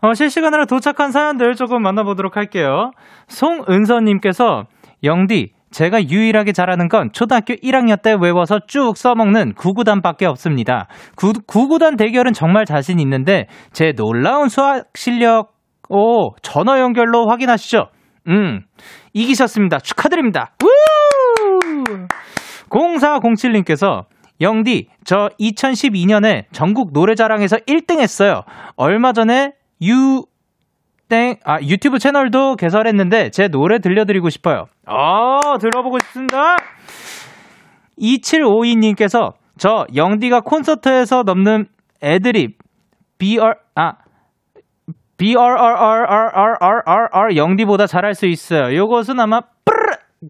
[0.00, 2.92] 어, 실시간으로 도착한 사연들 조금 만나보도록 할게요.
[3.26, 4.64] 송은서님께서
[5.04, 10.86] 영디 제가 유일하게 잘하는 건 초등학교 1학년 때 외워서 쭉 써먹는 구구단밖에 없습니다.
[11.14, 15.52] 구, 구구단 대결은 정말 자신 있는데 제 놀라운 수학 실력
[15.90, 17.88] 오 전화 연결로 확인하시죠.
[18.28, 18.62] 음
[19.12, 19.78] 이기셨습니다.
[19.80, 20.52] 축하드립니다.
[20.64, 20.97] 우!
[22.68, 24.04] 0407님께서
[24.40, 28.42] 영디, 저 2012년에 전국 노래자랑에서 1등 했어요.
[28.76, 29.52] 얼마 전에
[29.82, 30.24] 유,
[31.08, 34.66] 땡, 아, 유튜브 채널도 개설했는데 제 노래 들려드리고 싶어요.
[34.86, 36.56] 아, 들어보고 싶습니다.
[37.98, 41.66] 2752님께서 저 영디가 콘서트에서 넘는
[42.02, 42.58] 애드립,
[43.18, 43.94] BR, 아,
[45.16, 46.46] BRRRRRRR
[47.36, 48.76] 영디보다 잘할 수 있어요.
[48.76, 49.40] 요것은 아마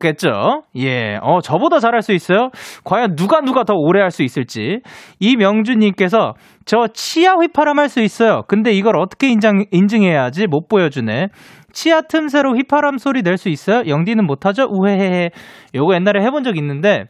[0.01, 0.63] 겠죠?
[0.77, 2.51] 예, 어, 저보다 잘할 수 있어요?
[2.85, 4.81] 과연 누가 누가 더 오래 할 수 있을지.
[5.19, 6.35] 이명주님께서
[6.67, 8.43] 저 치아 휘파람 할 수 있어요.
[8.49, 11.29] 근데 이걸 어떻게 인정, 인증해야지 못 보여주네.
[11.73, 13.83] 치아 틈새로 휘파람 소리 낼 수 있어요?
[13.87, 14.65] 영디는 못하죠?
[14.71, 15.31] 우헤헤헤.
[15.75, 17.05] 요거 옛날에 해본 적 있는데,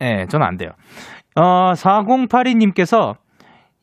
[0.00, 0.70] 예, 저는 안 돼요.
[1.36, 3.14] 어, 4082님께서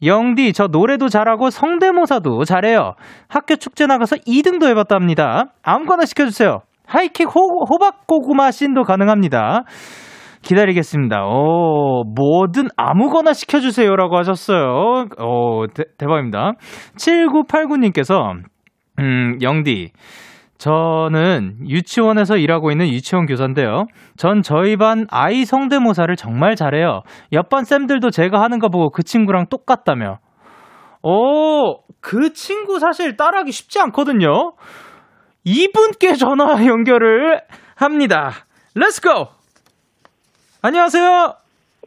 [0.04, 2.94] 영디, 저 노래도 잘하고 성대모사도 잘해요.
[3.30, 5.54] 학교 축제 나가서 2등도 해봤답니다.
[5.64, 6.60] 아무거나 시켜주세요.
[6.88, 9.64] 하이킥 호, 호박고구마 씬도 가능합니다.
[10.42, 11.26] 기다리겠습니다.
[11.26, 15.06] 오, 뭐든 아무거나 시켜주세요 라고 하셨어요.
[15.20, 16.54] 오, 대, 대박입니다.
[16.96, 18.36] 7989님께서,
[19.00, 19.92] 음, 영디.
[20.58, 23.86] 저는 유치원에서 일하고 있는 유치원 교사인데요.
[24.16, 27.02] 전 저희 반 아이 성대모사를 정말 잘해요.
[27.32, 30.18] 옆반 쌤들도 제가 하는 거 보고 그 친구랑 똑같다며.
[31.04, 34.54] 오, 그 친구 사실 따라하기 쉽지 않거든요.
[35.50, 37.40] 이분께 전화 연결을
[37.78, 38.32] 합니다.
[38.76, 39.28] Let's go!
[40.62, 41.34] 안녕하세요.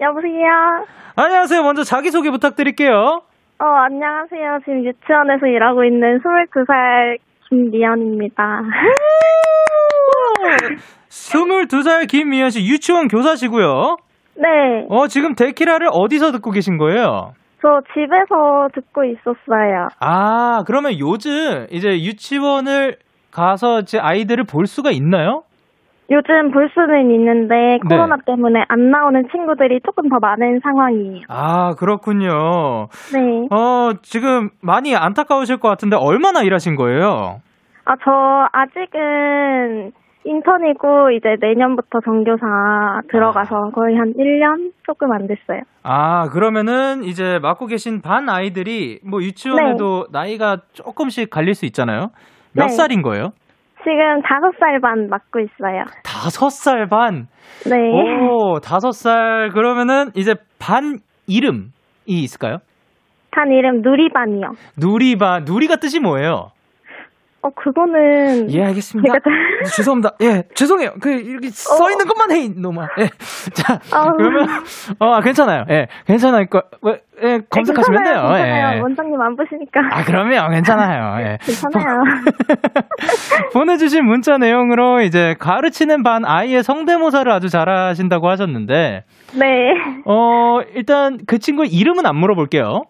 [0.01, 0.87] 여보세요?
[1.15, 1.63] 안녕하세요.
[1.63, 3.21] 먼저 자기소개 부탁드릴게요.
[3.59, 4.61] 어, 안녕하세요.
[4.65, 7.19] 지금 유치원에서 일하고 있는 22살
[7.51, 8.33] 김미연입니다.
[11.11, 13.97] 22살 김미연 씨 유치원 교사시고요.
[14.37, 17.33] 네, 어, 지금 데키라를 어디서 듣고 계신 거예요?
[17.61, 19.89] 저 집에서 듣고 있었어요.
[20.01, 22.97] 아, 그러면 요즘 이제 유치원을
[23.31, 25.43] 가서 이제 아이들을 볼 수가 있나요?
[26.11, 31.23] 요즘 볼 수는 있는데 코로나 때문에 안 나오는 친구들이 조금 더 많은 상황이에요.
[31.29, 32.89] 아, 그렇군요.
[33.15, 33.47] 네.
[33.53, 37.41] 어, 지금 많이 안타까우실 것 같은데 얼마나 일하신 거예요?
[37.85, 39.93] 아, 저 아직은
[40.25, 45.63] 인턴이고 이제 내년부터 정교사 들어가서 거의 한 1년 조금 안 됐어요.
[45.85, 52.11] 아, 그러면은 이제 맡고 계신 반 아이들이 뭐 유치원에도 나이가 조금씩 갈릴 수 있잖아요.
[52.53, 52.69] 몇 네.
[52.69, 53.31] 살인 거예요?
[53.83, 55.85] 지금 5살 반 맡고 있어요.
[56.05, 57.29] 다섯 살 반.
[57.69, 57.77] 네.
[58.29, 59.51] 오, 다섯 살.
[59.51, 61.69] 그러면은 이제 반 이름이
[62.07, 62.59] 있을까요?
[63.31, 64.51] 반 이름 누리반이요.
[64.77, 65.45] 누리반.
[65.45, 66.49] 누리가 뜻이 뭐예요?
[67.43, 68.51] 어, 그거는.
[68.53, 69.11] 예, 알겠습니다.
[69.15, 70.15] 제가 잘- 죄송합니다.
[70.21, 70.91] 예, 죄송해요.
[71.01, 72.89] 그, 이렇게 써 있는 것만 해, 이놈아.
[72.99, 73.09] 예.
[73.55, 74.13] 자, 아우.
[74.17, 74.47] 그러면,
[74.99, 75.65] 어, 괜찮아요.
[75.71, 76.45] 예, 괜찮아요.
[76.47, 78.15] 거, 왜, 예, 검색하시면 돼요.
[78.29, 78.77] 괜찮아요.
[78.77, 78.81] 예.
[78.81, 79.81] 원장님 안 보시니까.
[79.91, 81.27] 아, 그러면 괜찮아요.
[81.27, 81.39] 예.
[81.45, 82.03] 괜찮아요.
[83.53, 89.47] 보내주신 문자 내용으로 이제 가르치는 반 아이의 성대모사를 아주 잘하신다고 하셨는데, 네.
[90.05, 92.83] 어, 일단 그 친구 이름은 안 물어볼게요.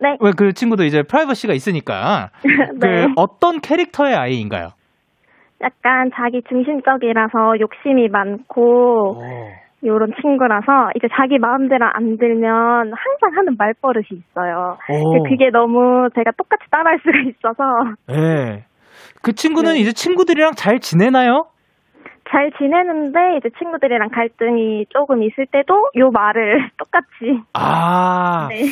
[0.00, 0.16] 네.
[0.20, 2.30] 왜 그 친구도 이제 프라이버시가 있으니까.
[2.80, 3.06] 그 네.
[3.16, 4.70] 어떤 캐릭터의 아이인가요?
[5.60, 9.20] 약간 자기 중심적이라서 욕심이 많고,
[9.84, 12.50] 요런 친구라서 이제 자기 마음대로 안 들면
[12.92, 14.76] 항상 하는 말버릇이 있어요.
[15.28, 17.64] 그게 너무 제가 똑같이 따라할 수가 있어서
[18.10, 18.64] 예.
[19.22, 19.78] 그 친구는 네.
[19.80, 21.46] 이제 친구들이랑 잘 지내나요?
[22.30, 28.64] 잘 지내는데 이제 친구들이랑 갈등이 조금 있을 때도 요 말을 똑같이 아, 네.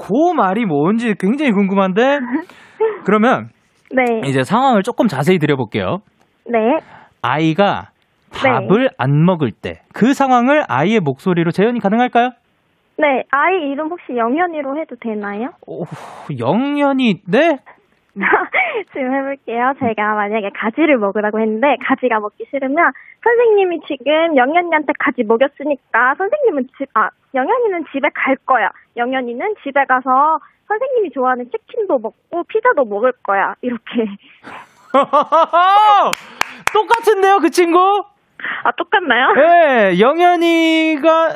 [0.00, 2.18] 그 말이 뭔지 굉장히 궁금한데,
[3.04, 3.50] 그러면
[3.92, 4.26] 네.
[4.26, 5.98] 이제 상황을 조금 자세히 드려볼게요.
[6.46, 6.58] 네.
[7.22, 7.90] 아이가
[8.42, 8.50] 네.
[8.50, 12.30] 밥을 안 먹을 때, 그 상황을 아이의 목소리로 재현이 가능할까요?
[12.98, 13.24] 네.
[13.30, 15.50] 아이 이름 혹시 영현이로 해도 되나요?
[15.66, 15.84] 오,
[16.38, 17.58] 영연이, 네?
[18.92, 19.74] 지금 해볼게요.
[19.78, 22.92] 제가 만약에 가지를 먹으라고 했는데 가지가 먹기 싫으면
[23.22, 28.70] 선생님이 지금 영현이한테 가지 먹였으니까 선생님은 집, 아, 영현이는 집에 갈 거야.
[28.96, 33.54] 영현이는 집에 가서 선생님이 좋아하는 치킨도 먹고 피자도 먹을 거야.
[33.60, 34.06] 이렇게.
[36.72, 38.04] 똑같은데요, 그 친구?
[38.64, 39.32] 아, 똑같나요?
[39.34, 41.28] 네, 영현이가,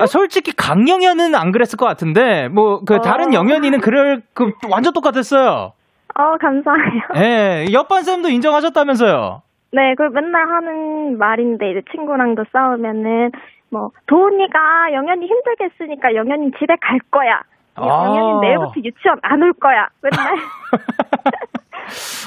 [0.00, 3.00] 아, 솔직히 강영현은 안 그랬을 것 같은데, 뭐, 그, 어.
[3.00, 5.72] 다른 영현이는 그럴, 그, 완전 똑같았어요.
[6.14, 7.02] 어, 감사해요.
[7.16, 9.42] 예, 옆반쌤도 인정하셨다면서요.
[9.72, 13.30] 네, 그 맨날 하는 말인데 이제 친구랑도 싸우면은
[13.70, 17.40] 뭐 도훈이가 영현이 힘들게 했으니까 영현이 집에 갈 거야.
[17.76, 17.86] 아.
[17.86, 19.88] 영현이 내일부터 유치원 안 올 거야.
[20.02, 20.34] 맨날.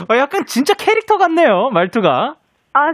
[0.10, 2.36] 어, 약간 진짜 캐릭터 같네요, 말투가.
[2.74, 2.94] 아,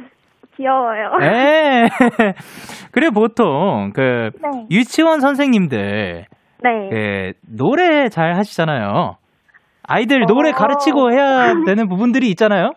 [0.60, 1.12] 귀여워요.
[1.22, 1.89] 예.
[2.91, 4.65] 그래, 보통, 그, 네.
[4.69, 6.26] 유치원 선생님들,
[6.62, 6.89] 네.
[6.89, 9.15] 그, 노래 잘 하시잖아요.
[9.84, 10.54] 아이들 노래 어.
[10.54, 12.74] 가르치고 해야 되는 부분들이 있잖아요.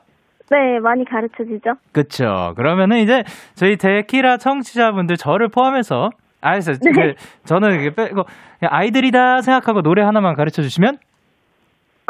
[0.51, 1.73] 네, 많이 가르쳐 주죠.
[1.93, 2.53] 그쵸.
[2.57, 6.77] 그러면은 이제 저희 데키라 청취자분들 저를 포함해서 알겠어요.
[6.83, 6.93] 네.
[6.93, 7.15] 그,
[7.45, 8.25] 저는 이게 빼고
[8.61, 10.99] 아이들이다 생각하고 노래 하나만 가르쳐 주시면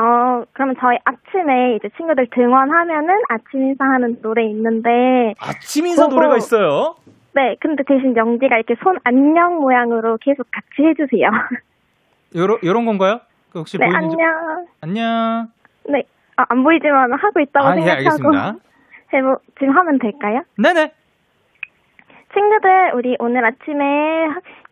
[0.03, 6.37] 어, 그러면 저희 아침에 이제 친구들 등원하면은 아침 인사하는 노래 있는데 아침 인사 그거- 노래가
[6.39, 6.97] 있어요.
[7.35, 11.31] 네, 근데 대신 영지가 이렇게 손 안녕 모양으로 계속 같이 해주세요.
[12.35, 13.21] 요런 요런 건가요?
[13.53, 14.67] 그 혹시 네, 보이는지 안녕.
[14.81, 15.49] 안녕.
[15.89, 16.03] 네,
[16.37, 18.55] 아, 안 보이지만 하고 있다고 아, 예, 생각하고 알겠습니다.
[19.15, 20.43] 해보 지금 하면 될까요?
[20.59, 20.93] 네네.
[22.35, 23.85] 친구들, 우리 오늘 아침에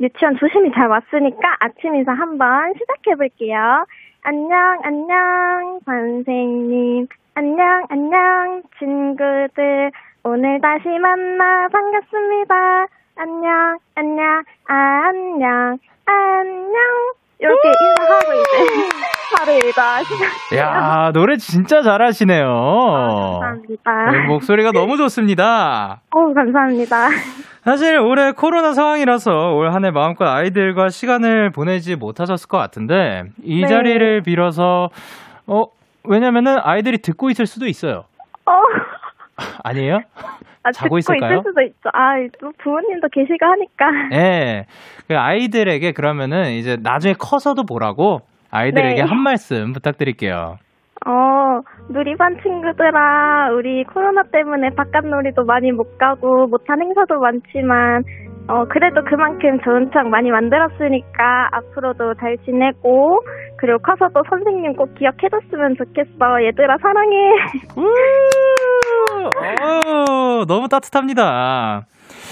[0.00, 3.84] 유치원 조심히 잘 왔으니까 아침 인사 한번 시작해 볼게요.
[4.22, 7.06] 안녕, 안녕, 선생님.
[7.35, 9.90] 안녕, 안녕, 친구들.
[10.24, 12.87] 오늘 다시 만나 반갑습니다.
[13.16, 17.19] 안녕, 안녕, 안녕, 안녕.
[17.40, 18.88] 이렇게 인사하고 이제
[19.37, 20.59] 바로 일과 시작.
[20.59, 22.44] 야 노래 진짜 잘하시네요.
[22.44, 24.11] 감사합니다.
[24.12, 26.00] 네, 목소리가 너무 좋습니다.
[26.11, 27.09] 어, 감사합니다.
[27.64, 33.61] 사실 올해 코로나 상황이라서 올 한 해 마음껏 아이들과 시간을 보내지 못하셨을 것 같은데 이
[33.62, 33.66] 네.
[33.68, 34.88] 자리를 빌어서
[35.46, 35.64] 어
[36.05, 38.05] 왜냐면은 아이들이 듣고 있을 수도 있어요.
[38.46, 38.53] 어.
[39.64, 40.00] 아니에요?
[40.62, 41.38] 아, 자고 듣고 있을까요?
[41.38, 41.88] 있을 수도 있죠.
[41.92, 43.86] 아, 또 부모님도 계시고 하니까.
[44.12, 44.64] 예.
[45.08, 48.18] 그 아이들에게 그러면은 이제 나중에 커서도 보라고
[48.50, 49.08] 아이들에게 네.
[49.08, 50.56] 한 말씀 부탁드릴게요.
[51.06, 58.02] 어, 누리반 친구들아, 우리 코로나 때문에 바깥 놀이도 많이 못 가고, 못한 행사도 많지만,
[58.50, 63.20] 어, 그래도 그만큼 좋은 추억 많이 만들었으니까, 앞으로도 잘 지내고,
[63.56, 66.42] 그리고 커서도 선생님 꼭 기억해줬으면 좋겠어.
[66.46, 67.16] 얘들아, 사랑해.
[67.76, 67.86] 우!
[69.62, 71.82] 어, 너무 따뜻합니다.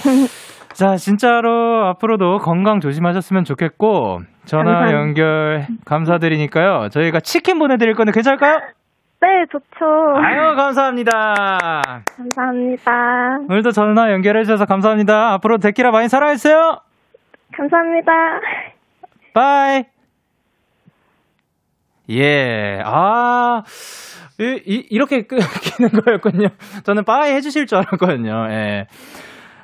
[0.75, 4.91] 자, 진짜로 앞으로도 건강 조심하셨으면 좋겠고, 전화.
[4.91, 6.89] 연결 감사드리니까요.
[6.89, 8.59] 저희가 치킨 보내드릴 건데 괜찮을까요?
[9.21, 9.85] 네, 좋죠.
[10.15, 11.13] 아유, 감사합니다.
[12.15, 13.39] 감사합니다.
[13.49, 15.33] 오늘도 전화 연결해주셔서 감사합니다.
[15.33, 16.79] 앞으로 데키라 많이 사랑해주세요.
[17.55, 18.11] 감사합니다.
[19.33, 19.83] Bye.
[22.11, 23.61] 예, 아,
[24.39, 26.47] 이, 이, 이렇게 끊기는 거였군요.
[26.83, 28.47] 저는 bye 해주실 줄 알았거든요.
[28.49, 28.87] 예.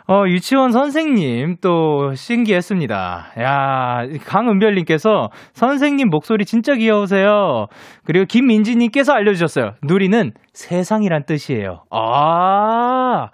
[0.07, 3.33] 어, 유치원 선생님 또 신기했습니다.
[3.39, 7.65] 야, 강은별님께서 선생님 목소리 진짜 귀여우세요.
[8.03, 9.71] 그리고 김민지님께서 알려주셨어요.
[9.81, 11.85] 누리는 세상이란 뜻이에요.
[11.89, 13.29] 아,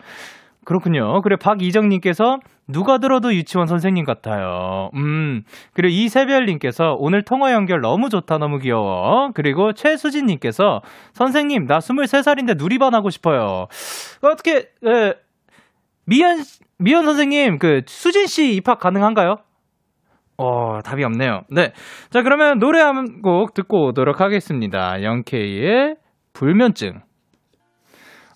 [0.64, 1.22] 그렇군요.
[1.24, 2.38] 그래, 박이정님께서
[2.70, 4.92] 누가 들어도 유치원 선생님 같아요.
[4.96, 5.42] 음,
[5.74, 9.32] 그리고 이세별님께서 오늘 통화 연결 너무 좋다, 너무 귀여워.
[9.34, 10.80] 그리고 최수진님께서
[11.12, 13.66] 선생님, 나 23살인데 누리반 하고 싶어요.
[14.22, 15.14] 어떻게, 에,
[16.06, 16.40] 미연,
[16.80, 19.36] 미연 선생님, 그, 수진 씨 입학 가능한가요?
[20.38, 21.42] 어, 답이 없네요.
[21.52, 21.72] 네.
[22.10, 25.04] 자, 그러면 노래 한 곡 듣고 오도록 하겠습니다.
[25.04, 25.96] 영케이의
[26.34, 27.02] 불면증.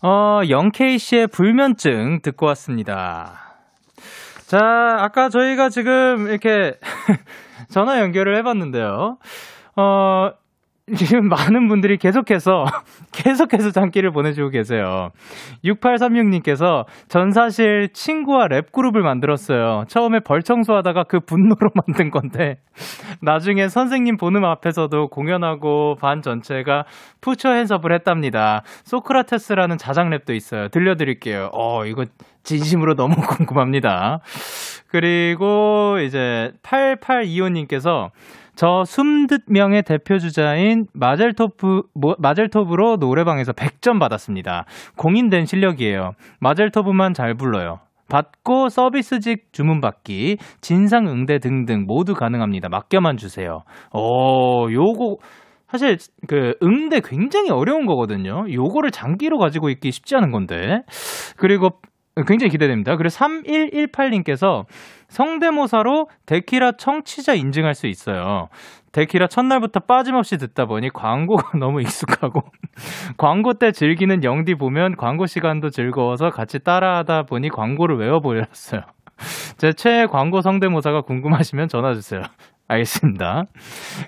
[0.04, 3.42] 어, 영케이 씨의 불면증 듣고 왔습니다.
[4.46, 4.60] 자,
[5.00, 6.74] 아까 저희가 지금 이렇게
[7.70, 9.18] 전화 연결을 해봤는데요.
[9.78, 10.30] 어,
[10.94, 12.66] 지금 많은 분들이 계속해서,
[13.12, 15.10] 계속해서 장기를 보내주고 계세요.
[15.64, 19.86] 6836님께서 전 사실 친구와 랩그룹을 만들었어요.
[19.88, 22.58] 처음에 벌청소하다가 그 분노로 만든 건데,
[23.20, 26.84] 나중에 선생님 보는 앞에서도 공연하고 반 전체가
[27.20, 28.62] 푸처 핸섭을 했답니다.
[28.84, 30.68] 소크라테스라는 자장랩도 있어요.
[30.68, 31.50] 들려드릴게요.
[31.52, 32.06] 어, 이거
[32.44, 34.20] 진심으로 너무 궁금합니다.
[34.88, 38.12] 그리고 이제 8825님께서
[38.56, 44.66] 저 20명의 대표 주자인 마젤토프, 뭐, 마젤토브로 노래방에서 100점 받았습니다.
[44.98, 46.12] 공인된 실력이에요.
[46.40, 47.80] 마젤토브만 잘 불러요.
[48.10, 52.70] 받고 서비스직 주문받기, 진상응대 등등 모두 가능합니다.
[52.70, 53.64] 맡겨만 주세요.
[53.92, 55.18] 어, 요거,
[55.68, 55.98] 사실
[56.28, 58.46] 그 응대 굉장히 어려운 거거든요.
[58.50, 60.82] 요거를 장기로 가지고 있기 쉽지 않은 건데.
[61.38, 61.72] 그리고
[62.24, 62.96] 굉장히 기대됩니다.
[62.96, 64.66] 그리고 3118님께서
[65.10, 68.48] 성대모사로 데키라 청취자 인증할 수 있어요.
[68.94, 72.44] 데키라 첫날부터 빠짐없이 듣다 보니 광고가 너무 익숙하고
[73.18, 78.82] 광고 때 즐기는 영디 보면 광고 시간도 즐거워서 같이 따라하다 보니 광고를 외워버렸어요.
[79.58, 82.22] 제 최애 광고 성대모사가 궁금하시면 전화주세요.
[82.68, 83.44] 알겠습니다.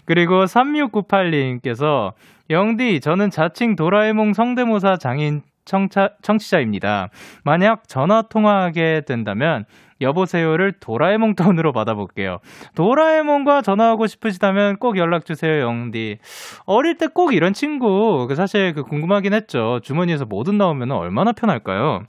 [0.06, 2.14] 그리고 3698님께서
[2.50, 7.10] 영디 저는 자칭 도라에몽 성대모사 장인 청차, 청취자입니다.
[7.44, 9.66] 만약 전화 통화하게 된다면
[10.02, 12.38] 여보세요를 도라에몽 톤으로 받아볼게요.
[12.76, 16.18] 도라에몽과 전화하고 싶으시다면 꼭 연락 주세요, 영디.
[16.66, 19.80] 어릴 때 꼭 이런 친구 그 사실 그 궁금하긴 했죠.
[19.84, 22.02] 주머니에서 뭐든 나오면 얼마나 편할까요?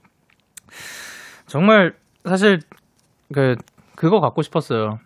[1.47, 1.95] 정말
[2.25, 2.59] 사실
[3.35, 3.57] 그
[3.97, 4.99] 그거 갖고 싶었어요.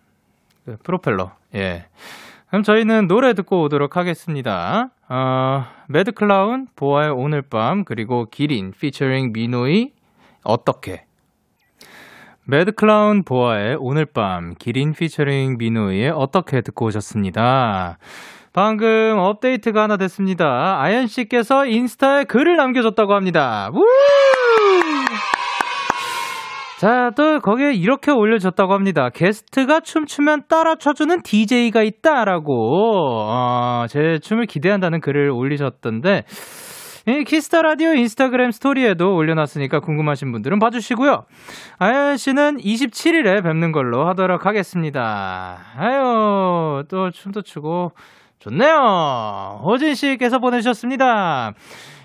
[0.65, 1.31] 그 프로펠러.
[1.55, 1.85] 예.
[2.53, 4.91] 그럼 저희는 노래 듣고 오도록 하겠습니다.
[5.09, 9.91] 어, 매드클라운, 보아의 오늘 밤, 그리고 기린, 피처링 미노이,
[10.43, 11.05] 어떻게.
[12.43, 17.97] 매드클라운, 보아의 오늘 밤, 기린, 피처링 미노이의 어떻게 듣고 오셨습니다.
[18.53, 20.79] 방금 업데이트가 하나 됐습니다.
[20.79, 23.71] 아연 씨께서 인스타에 글을 남겨줬다고 합니다.
[23.73, 23.83] 우!
[26.83, 29.07] 자, 또 거기에 이렇게 올려줬다고 합니다.
[29.09, 36.23] 게스트가 춤추면 따라 춰주는 DJ가 있다라고, 어, 제 춤을 기대한다는 글을 올리셨던데,
[37.07, 41.23] 이 키스타 라디오 인스타그램 스토리에도 올려놨으니까 궁금하신 분들은 봐주시고요.
[41.79, 45.59] 아연 씨는 27일에 뵙는 걸로 하도록 하겠습니다.
[45.77, 47.93] 아유, 또 춤도 추고,
[48.39, 49.61] 좋네요.
[49.63, 51.53] 호진 씨께서 보내주셨습니다.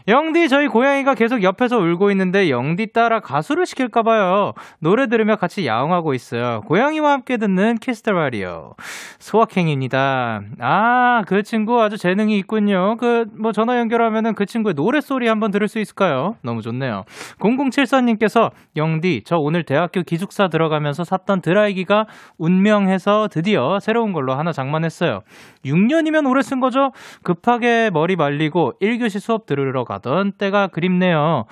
[0.09, 4.53] 영디 저희 고양이가 계속 옆에서 울고 있는데 영디 따라 가수를 시킬까 봐요.
[4.81, 6.63] 노래 들으며 같이 야옹하고 있어요.
[6.67, 8.73] 고양이와 함께 듣는 Kiss the Radio
[9.19, 10.41] 소확행입니다.
[10.61, 12.97] 아 그 친구 아주 재능이 있군요.
[12.97, 16.35] 그 뭐 전화 연결하면은 그 친구의 노래 소리 한번 들을 수 있을까요?
[16.43, 17.05] 너무 좋네요.
[17.41, 22.07] 0074님께서 영디 저 오늘 대학교 기숙사 들어가면서 샀던 드라이기가
[22.39, 25.21] 운명해서 드디어 새로운 걸로 하나 장만했어요.
[25.65, 26.91] 6년이면 오래 쓴 거죠?
[27.23, 31.45] 급하게 머리 말리고 1교시 수업 들으러 가던 때가 그립네요.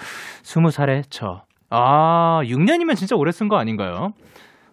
[0.43, 1.43] 20살에 저.
[1.71, 4.11] 아, 6년이면 진짜 오래 쓴 거 아닌가요?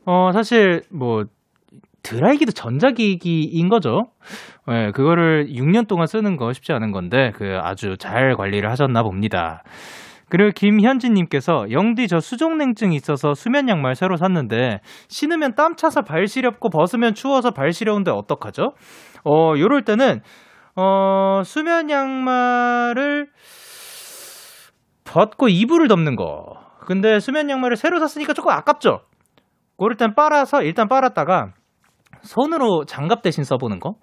[0.05, 1.25] 어, 사실, 뭐,
[2.03, 4.07] 드라이기도 전자기기인 거죠.
[4.69, 9.63] 예, 그거를 6년 동안 쓰는 거 쉽지 않은 건데, 그 아주 잘 관리를 하셨나 봅니다.
[10.33, 16.71] 그리고 김현진님께서 영디 저 수족냉증이 있어서 수면 양말 새로 샀는데 신으면 땀 차서 발 시렵고
[16.71, 18.73] 벗으면 추워서 발 시려운데 어떡하죠?
[19.25, 20.21] 어 요럴 때는
[20.75, 23.27] 어 수면 양말을
[25.03, 26.63] 벗고 이불을 덮는 거.
[26.85, 29.01] 근데 수면 양말을 새로 샀으니까 조금 아깝죠.
[29.77, 31.53] 그럴 땐 빨아서 일단 빨았다가
[32.21, 33.95] 손으로 장갑 대신 써보는 거.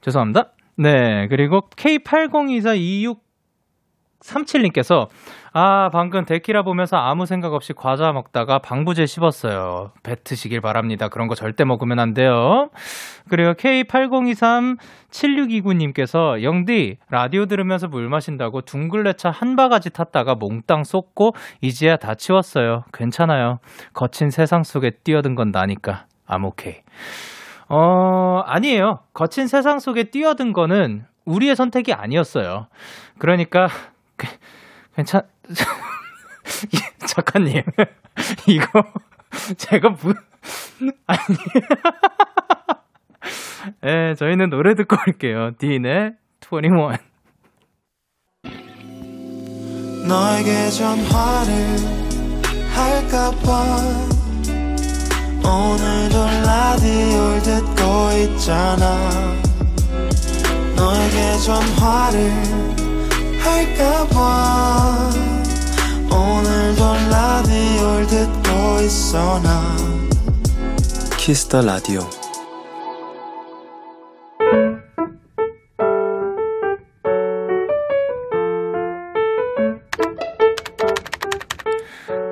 [0.00, 0.52] 죄송합니다.
[0.76, 3.18] 네 그리고 K802426
[4.20, 5.08] 37님께서
[5.52, 9.90] 아 방금 데키라 보면서 아무 생각 없이 과자 먹다가 방부제 씹었어요.
[10.02, 11.08] 뱉으시길 바랍니다.
[11.08, 12.70] 그런 거 절대 먹으면 안 돼요.
[13.28, 22.14] 그리고 K8023-7629님께서 영디 라디오 들으면서 물 마신다고 둥글레차 한 바가지 탔다가 몽땅 쏟고 이제야 다
[22.14, 22.84] 치웠어요.
[22.92, 23.58] 괜찮아요.
[23.92, 26.06] 거친 세상 속에 뛰어든 건 나니까.
[26.28, 26.82] I'm okay.
[27.68, 29.00] 어 아니에요.
[29.14, 32.68] 거친 세상 속에 뛰어든 거는 우리의 선택이 아니었어요.
[33.18, 33.68] 그러니까
[34.94, 35.22] 괜찮
[37.06, 37.62] 작가님,
[38.46, 38.82] 이거,
[39.56, 40.14] 제가 무,
[41.06, 41.36] 아니.
[43.84, 45.52] 예, 저희는 노래 듣고 올게요.
[45.58, 46.70] 딘의 21.
[50.08, 51.76] 너에게 전화를
[52.74, 53.76] 할까봐
[55.44, 57.82] 오늘도 라디오를 듣고
[58.24, 58.98] 있잖아
[60.74, 62.79] 너에게 전화를
[63.40, 65.10] 할까봐
[66.12, 69.76] 오늘도 라디오를 듣고 있어 나.
[71.18, 72.00] 키스터 라디오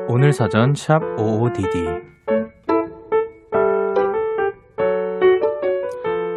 [0.09, 2.09] 오늘 사전 샵 55DD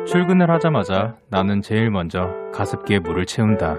[0.05, 3.77] 출근을 하자마자 나는 제일 먼저 가습기에 물을 채운다.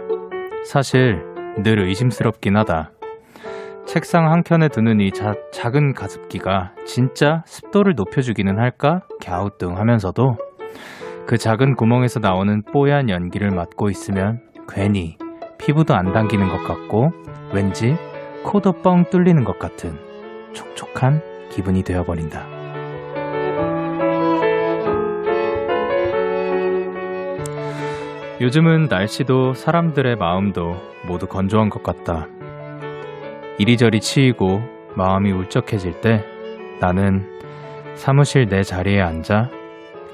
[0.64, 1.22] 사실
[1.62, 2.90] 늘 의심스럽긴 하다.
[3.86, 9.00] 책상 한켠에 두는 이 자- 작은 가습기가 진짜 습도를 높여주기는 할까?
[9.22, 10.36] 갸우뚱 하면서도
[11.26, 15.18] 그 작은 구멍에서 나오는 뽀얀 연기를 맡고 있으면 괜히
[15.58, 17.10] 피부도 안 당기는 것 같고
[17.52, 17.96] 왠지
[18.44, 19.96] 코도 뻥 뚫리는 것 같은
[20.52, 22.51] 촉촉한 기분이 되어버린다.
[28.42, 30.74] 요즘은 날씨도 사람들의 마음도
[31.06, 32.26] 모두 건조한 것 같다.
[33.60, 34.60] 이리저리 치이고
[34.96, 36.24] 마음이 울적해질 때
[36.80, 37.40] 나는
[37.94, 39.48] 사무실 내 자리에 앉아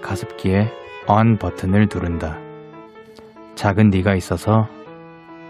[0.03, 0.71] 가습기에
[1.09, 2.39] ON 버튼을 누른다.
[3.55, 4.69] 작은 네가 있어서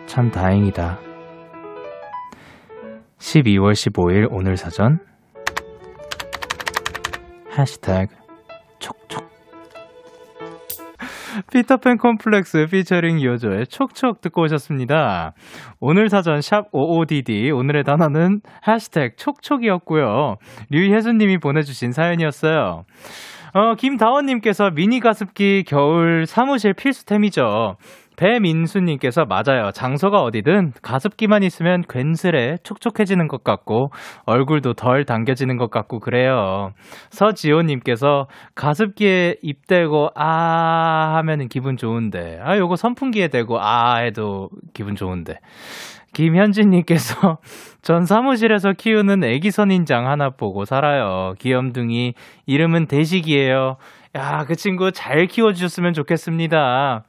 [0.07, 1.01] 참 다행이다.
[3.19, 5.01] 12월 15일 오늘 사전
[7.59, 8.15] 해시태그
[8.79, 9.28] 촉촉
[11.53, 15.33] 피터팬 콤플렉스 피처링 요조의 촉촉 듣고 오셨습니다.
[15.81, 20.37] 오늘 사전 샵 55DD 오늘의 단어는 해시태그 촉촉이었고요.
[20.71, 22.85] 류혜수님이 보내주신 사연이었어요.
[23.55, 27.77] 어, 김다원님께서 미니 가습기 겨울 사무실 필수템이죠.
[28.19, 29.71] 배민수님께서 맞아요.
[29.71, 33.91] 장소가 어디든 가습기만 있으면 괜스레 촉촉해지는 것 같고
[34.27, 36.73] 얼굴도 덜 당겨지는 것 같고 그래요.
[37.11, 44.97] 서지호님께서 가습기에 입 대고 아 하면은 기분 좋은데 아 요거 선풍기에 대고 아 해도 기분
[44.97, 45.35] 좋은데
[46.15, 47.39] 김현진님께서
[47.83, 51.35] 전 사무실에서 키우는 애기 선인장 하나 보고 살아요.
[51.39, 52.15] 귀염둥이
[52.47, 53.77] 이름은 대식이에요.
[54.17, 57.05] 야, 그 친구 잘 키워주셨으면 좋겠습니다.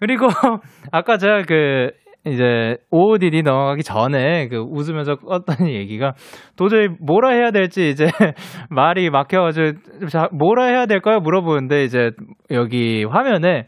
[0.00, 0.26] 그리고
[0.92, 1.90] 아까 제가 그
[2.26, 6.14] 이제 OODD 넘어가기 전에 그 웃으면서 껐던 얘기가
[6.56, 8.06] 도저히 뭐라 해야 될지 이제
[8.70, 11.20] 말이 막혀가지고 자, 뭐라 해야 될까요?
[11.20, 12.12] 물어보는데 이제
[12.50, 13.66] 여기 화면에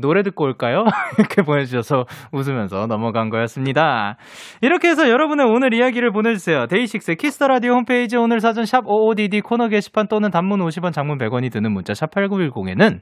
[0.00, 0.84] 노래 듣고 올까요?
[1.18, 4.16] 이렇게 보내주셔서 웃으면서 넘어간 거였습니다.
[4.60, 6.66] 이렇게 해서 여러분의 오늘 이야기를 보내주세요.
[6.66, 11.18] DAY6의 Kiss the Radio 홈페이지 오늘 사전 샵 55DD 코너 게시판 또는 단문 50원 장문
[11.18, 13.00] 100원이 드는 문자 샵 8910에는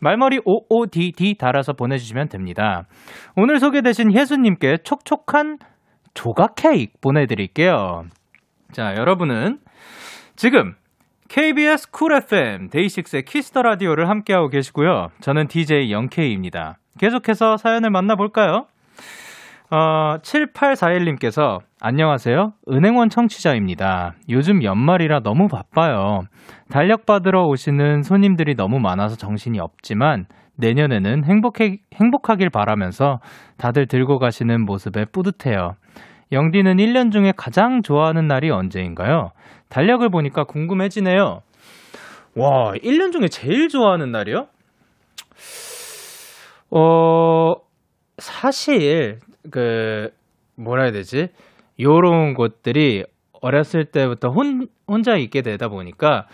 [0.00, 2.84] 말머리 55DD 달아서 보내주시면 됩니다.
[3.36, 5.58] 오늘 소개되신 혜수님께 촉촉한
[6.14, 8.04] 조각 케이크 보내드릴게요.
[8.72, 9.58] 자, 여러분은
[10.34, 10.74] 지금
[11.28, 15.08] KBS 쿨 FM 데이식스의 키스터 라디오를 함께하고 계시고요.
[15.20, 16.78] 저는 DJ Young K입니다.
[16.98, 18.66] 계속해서 사연을 만나볼까요?
[19.70, 22.52] 어, 7841님께서 안녕하세요.
[22.70, 24.14] 은행원 청취자입니다.
[24.28, 26.20] 요즘 연말이라 너무 바빠요.
[26.70, 30.26] 달력 받으러 오시는 손님들이 너무 많아서 정신이 없지만
[30.58, 33.18] 내년에는 행복해, 행복하길 바라면서
[33.58, 35.72] 다들 들고 가시는 모습에 뿌듯해요.
[36.32, 39.30] 영디는 1년 중에 가장 좋아하는 날이 언제인가요?
[39.68, 41.42] 달력을 보니까 궁금해지네요.
[42.36, 44.46] 와, 1년 중에 제일 좋아하는 날이요?
[46.70, 47.54] 어,
[48.18, 49.18] 사실,
[49.50, 50.10] 그,
[50.56, 51.28] 뭐라 해야 되지?
[51.80, 53.04] 요런 것들이
[53.40, 56.26] 어렸을 때부터 혼, 혼자 있게 되다 보니까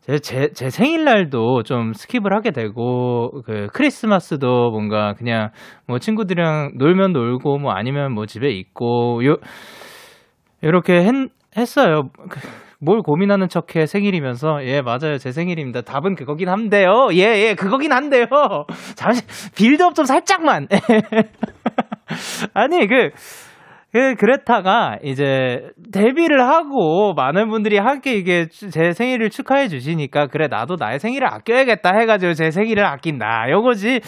[0.00, 5.50] 제, 제, 제 생일날도 좀 skip을 하게 되고, 그, 크리스마스도 뭔가 그냥
[5.86, 9.36] 뭐 친구들이랑 놀면 놀고, 뭐 아니면 뭐 집에 있고, 요,
[10.62, 11.12] 이렇게 했,
[11.56, 12.10] 했어요.
[12.78, 18.26] 그, 뭘 고민하는 척해 생일이면서 예 맞아요 제 생일입니다 답은 그거긴 한데요 예예 그거긴 한데요
[18.96, 19.22] 잠시
[19.56, 20.68] 빌드업 좀 살짝만
[22.54, 23.10] 아니 그
[23.92, 30.76] 그, 그랬다가, 이제, 데뷔를 하고, 많은 분들이 함께 이게 제 생일을 축하해 주시니까, 그래, 나도
[30.78, 33.46] 나의 생일을 아껴야겠다 해가지고 제 생일을 아낀다.
[33.48, 34.00] 요거지.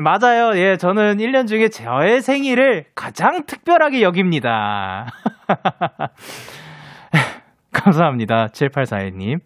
[0.00, 0.58] 맞아요.
[0.58, 5.06] 예, 저는 1년 중에 저의 생일을 가장 특별하게 여깁니다.
[7.84, 8.46] 감사합니다.
[8.46, 9.40] 7841님.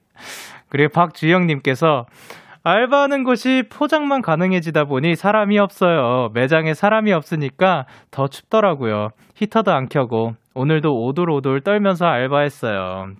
[0.68, 2.04] 그리고 박주영님께서,
[2.62, 6.28] 알바하는 곳이 포장만 가능해지다 보니 사람이 없어요.
[6.34, 9.08] 매장에 사람이 없으니까 더 춥더라고요.
[9.36, 13.12] 히터도 안 켜고 오늘도 오돌오돌 떨면서 알바했어요.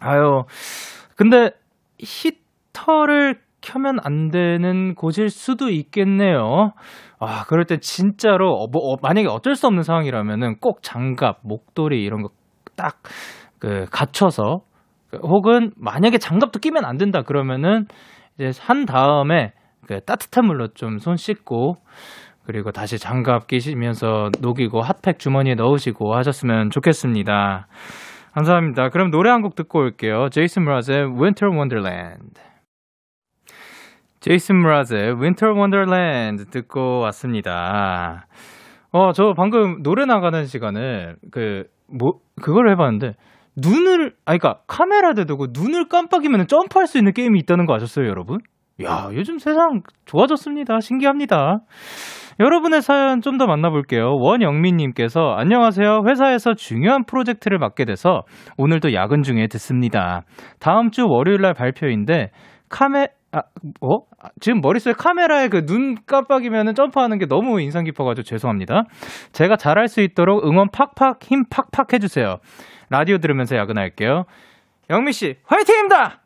[0.00, 0.44] 아유,
[1.16, 1.50] 근데
[1.98, 6.72] 히터를 켜면 안 되는 곳일 수도 있겠네요.
[7.18, 12.02] 아, 그럴 때 진짜로, 어, 뭐, 어, 만약에 어쩔 수 없는 상황이라면은 꼭 장갑, 목도리
[12.02, 12.28] 이런 거
[12.76, 12.98] 딱,
[13.58, 14.60] 그, 갖춰서,
[15.10, 17.86] 그, 혹은 만약에 장갑도 끼면 안 된다 그러면은
[18.38, 19.52] 이제 한 다음에
[19.86, 21.76] 그 따뜻한 물로 좀 손 씻고
[22.44, 27.66] 그리고 다시 장갑 끼시면서 녹이고 핫팩 주머니에 넣으시고 하셨으면 좋겠습니다.
[28.34, 28.90] 감사합니다.
[28.90, 30.28] 그럼 노래 한 곡 듣고 올게요.
[30.30, 32.40] 제이슨 브라즈의 Winter Wonderland.
[34.20, 38.26] 제이슨 브라즈의 Winter Wonderland 듣고 왔습니다.
[38.92, 43.14] 어, 저 방금 노래 나가는 시간에 그, 뭐, 그걸 해봤는데,
[43.56, 48.38] 눈을, 아니, 그니까 카메라 대두고 눈을 깜빡이면 점프할 수 있는 게임이 있다는 거 아셨어요, 여러분?
[48.82, 50.80] 야, 요즘 세상 좋아졌습니다.
[50.80, 51.60] 신기합니다.
[52.38, 54.12] 여러분의 사연 좀 더 만나볼게요.
[54.20, 56.02] 원영민님께서 안녕하세요.
[56.06, 58.22] 회사에서 중요한 프로젝트를 맡게 돼서
[58.58, 60.22] 오늘도 야근 중에 듣습니다.
[60.60, 62.30] 다음 주 월요일 날 발표인데
[62.68, 63.38] 카메 아,
[63.80, 63.98] 어?
[64.22, 68.84] 아, 지금 머릿속에 카메라에 그 눈 깜빡이면 점프하는 게 너무 인상 깊어가지고 죄송합니다.
[69.32, 72.36] 제가 잘할 수 있도록 응원 팍팍 힘 팍팍 해주세요.
[72.90, 74.24] 라디오 들으면서 야근할게요.
[74.90, 76.20] 영미 씨, 화이팅입니다!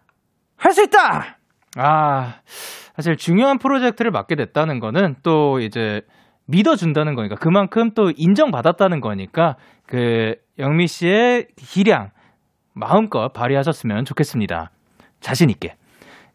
[0.56, 1.38] 할 수 있다!
[1.76, 2.34] 아,
[2.96, 6.02] 사실 중요한 프로젝트를 맡게 됐다는 거는 또 이제
[6.46, 9.56] 믿어준다는 거니까 그만큼 또 인정받았다는 거니까
[9.86, 12.10] 그 영미 씨의 기량
[12.74, 14.70] 마음껏 발휘하셨으면 좋겠습니다.
[15.20, 15.76] 자신 있게.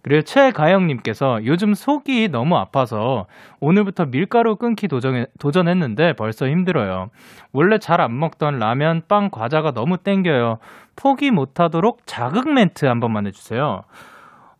[0.05, 3.25] 그리고 최가영님께서 요즘 속이 너무 아파서
[3.59, 7.09] 오늘부터 밀가루 끊기 도전, 도전했는데 벌써 힘들어요.
[7.53, 10.59] 원래 잘 안 먹던 라면, 빵, 과자가 너무 땡겨요.
[10.95, 13.81] 포기 못하도록 자극 멘트 한 번만 해주세요.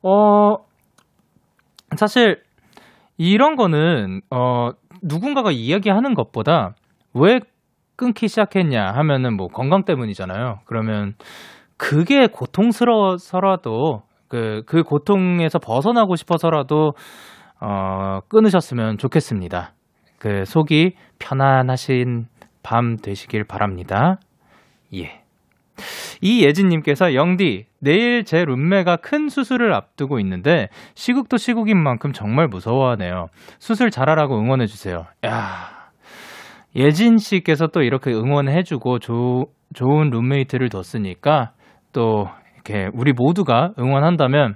[0.02, 0.58] 어,
[1.96, 2.42] 사실
[3.16, 4.72] 이런 거는, 어,
[5.04, 6.74] 누군가가 이야기하는 것보다
[7.14, 7.40] 왜
[7.96, 10.62] 끊기 시작했냐 하면은 뭐 건강 때문이잖아요.
[10.66, 11.14] 그러면
[11.78, 16.94] 그게 고통스러워서라도 그, 그 고통에서 벗어나고 싶어서라도,
[17.62, 19.74] 어, 끊으셨으면 좋겠습니다.
[20.20, 22.26] 그 속이 편안하신
[22.64, 24.20] 밤 되시길 바랍니다.
[24.94, 25.22] 예.
[26.22, 33.28] 이예진님께서 영디, 내일 제 룸메가 큰 수술을 앞두고 있는데, 시국도 시국인 만큼 정말 무서워하네요.
[33.60, 35.06] 수술 잘하라고 응원해주세요.
[35.26, 35.90] 야
[36.76, 41.52] 예진 씨께서 또 이렇게 응원해주고, 조, 좋은 룸메이트를 뒀으니까,
[41.94, 42.28] 또
[42.66, 44.56] 이렇게 우리 모두가 응원한다면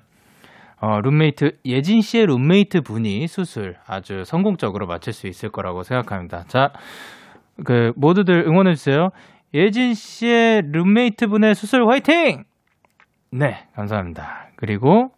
[0.81, 6.45] 어, 룸메이트 예진 씨의 룸메이트 분이 수술 아주 성공적으로 마칠 수 있을 거라고 생각합니다.
[6.47, 6.71] 자,
[7.65, 9.09] 그 모두들 응원해 주세요.
[9.53, 12.43] 예진 씨의 룸메이트 분의 수술 화이팅!
[13.31, 14.47] 네, 감사합니다.
[14.55, 15.11] 그리고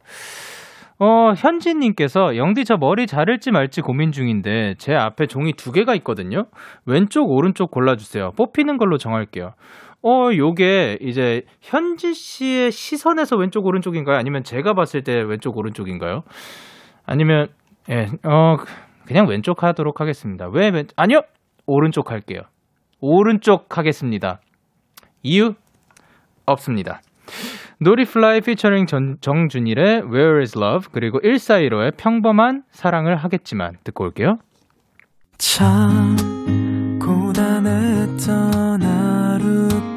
[0.99, 5.95] 어, 현진 님께서 영디 저 머리 자를지 말지 고민 중인데 제 앞에 종이 두 개가
[5.95, 6.45] 있거든요.
[6.85, 8.31] 왼쪽 오른쪽 골라 주세요.
[8.35, 9.53] 뽑히는 걸로 정할게요.
[10.03, 14.17] 어, 요게 이제 현지 씨의 시선에서 왼쪽 오른쪽인가요?
[14.17, 16.23] 아니면 제가 봤을 때 왼쪽 오른쪽인가요?
[17.05, 17.47] 아니면
[17.89, 18.57] 예, 어
[19.05, 20.47] 그냥 왼쪽 하도록 하겠습니다.
[20.51, 20.87] 왜 왼?
[20.95, 21.21] 아니요,
[21.65, 22.41] 오른쪽 할게요.
[22.99, 24.39] 오른쪽 하겠습니다.
[25.23, 25.53] 이유
[26.45, 27.01] 없습니다.
[27.79, 34.37] No Reply featuring 전, 정준일의 Where is Love 그리고 1415의 평범한 사랑을 하겠지만 듣고 올게요.
[35.37, 36.15] 참
[36.99, 38.83] 고단했던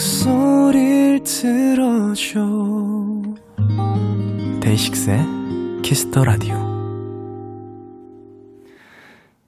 [0.00, 2.40] 목소리를 들어줘.
[4.62, 5.18] DAY6의
[5.82, 6.56] Kiss the Radio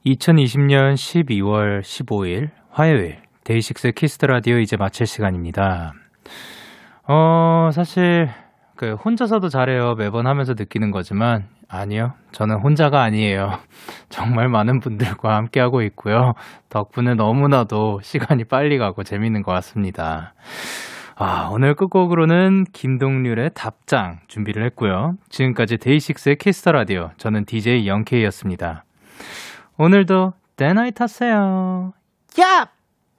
[0.05, 5.95] 2020년 12월 15일 화요일 DAY6 Kiss the Radio 이제 마칠 시간입니다.
[7.09, 8.29] 어, 사실
[8.77, 9.95] 그 혼자서도 잘해요.
[9.95, 12.13] 매번 하면서 느끼는 거지만 아니요.
[12.33, 13.59] 저는 혼자가 아니에요.
[14.11, 16.35] 정말 많은 분들과 함께하고 있고요.
[16.69, 20.35] 덕분에 너무나도 시간이 빨리 가고 재밌는 것 같습니다.
[21.17, 25.15] 아, 오늘 끝곡으로는 김동률의 답장 준비를 했고요.
[25.31, 27.11] 지금까지 DAY6의 Kiss the Radio.
[27.17, 28.85] 저는 DJ Young K였습니다.
[29.79, 31.93] 오늘도 Day night 하세요.
[32.41, 32.82] 야!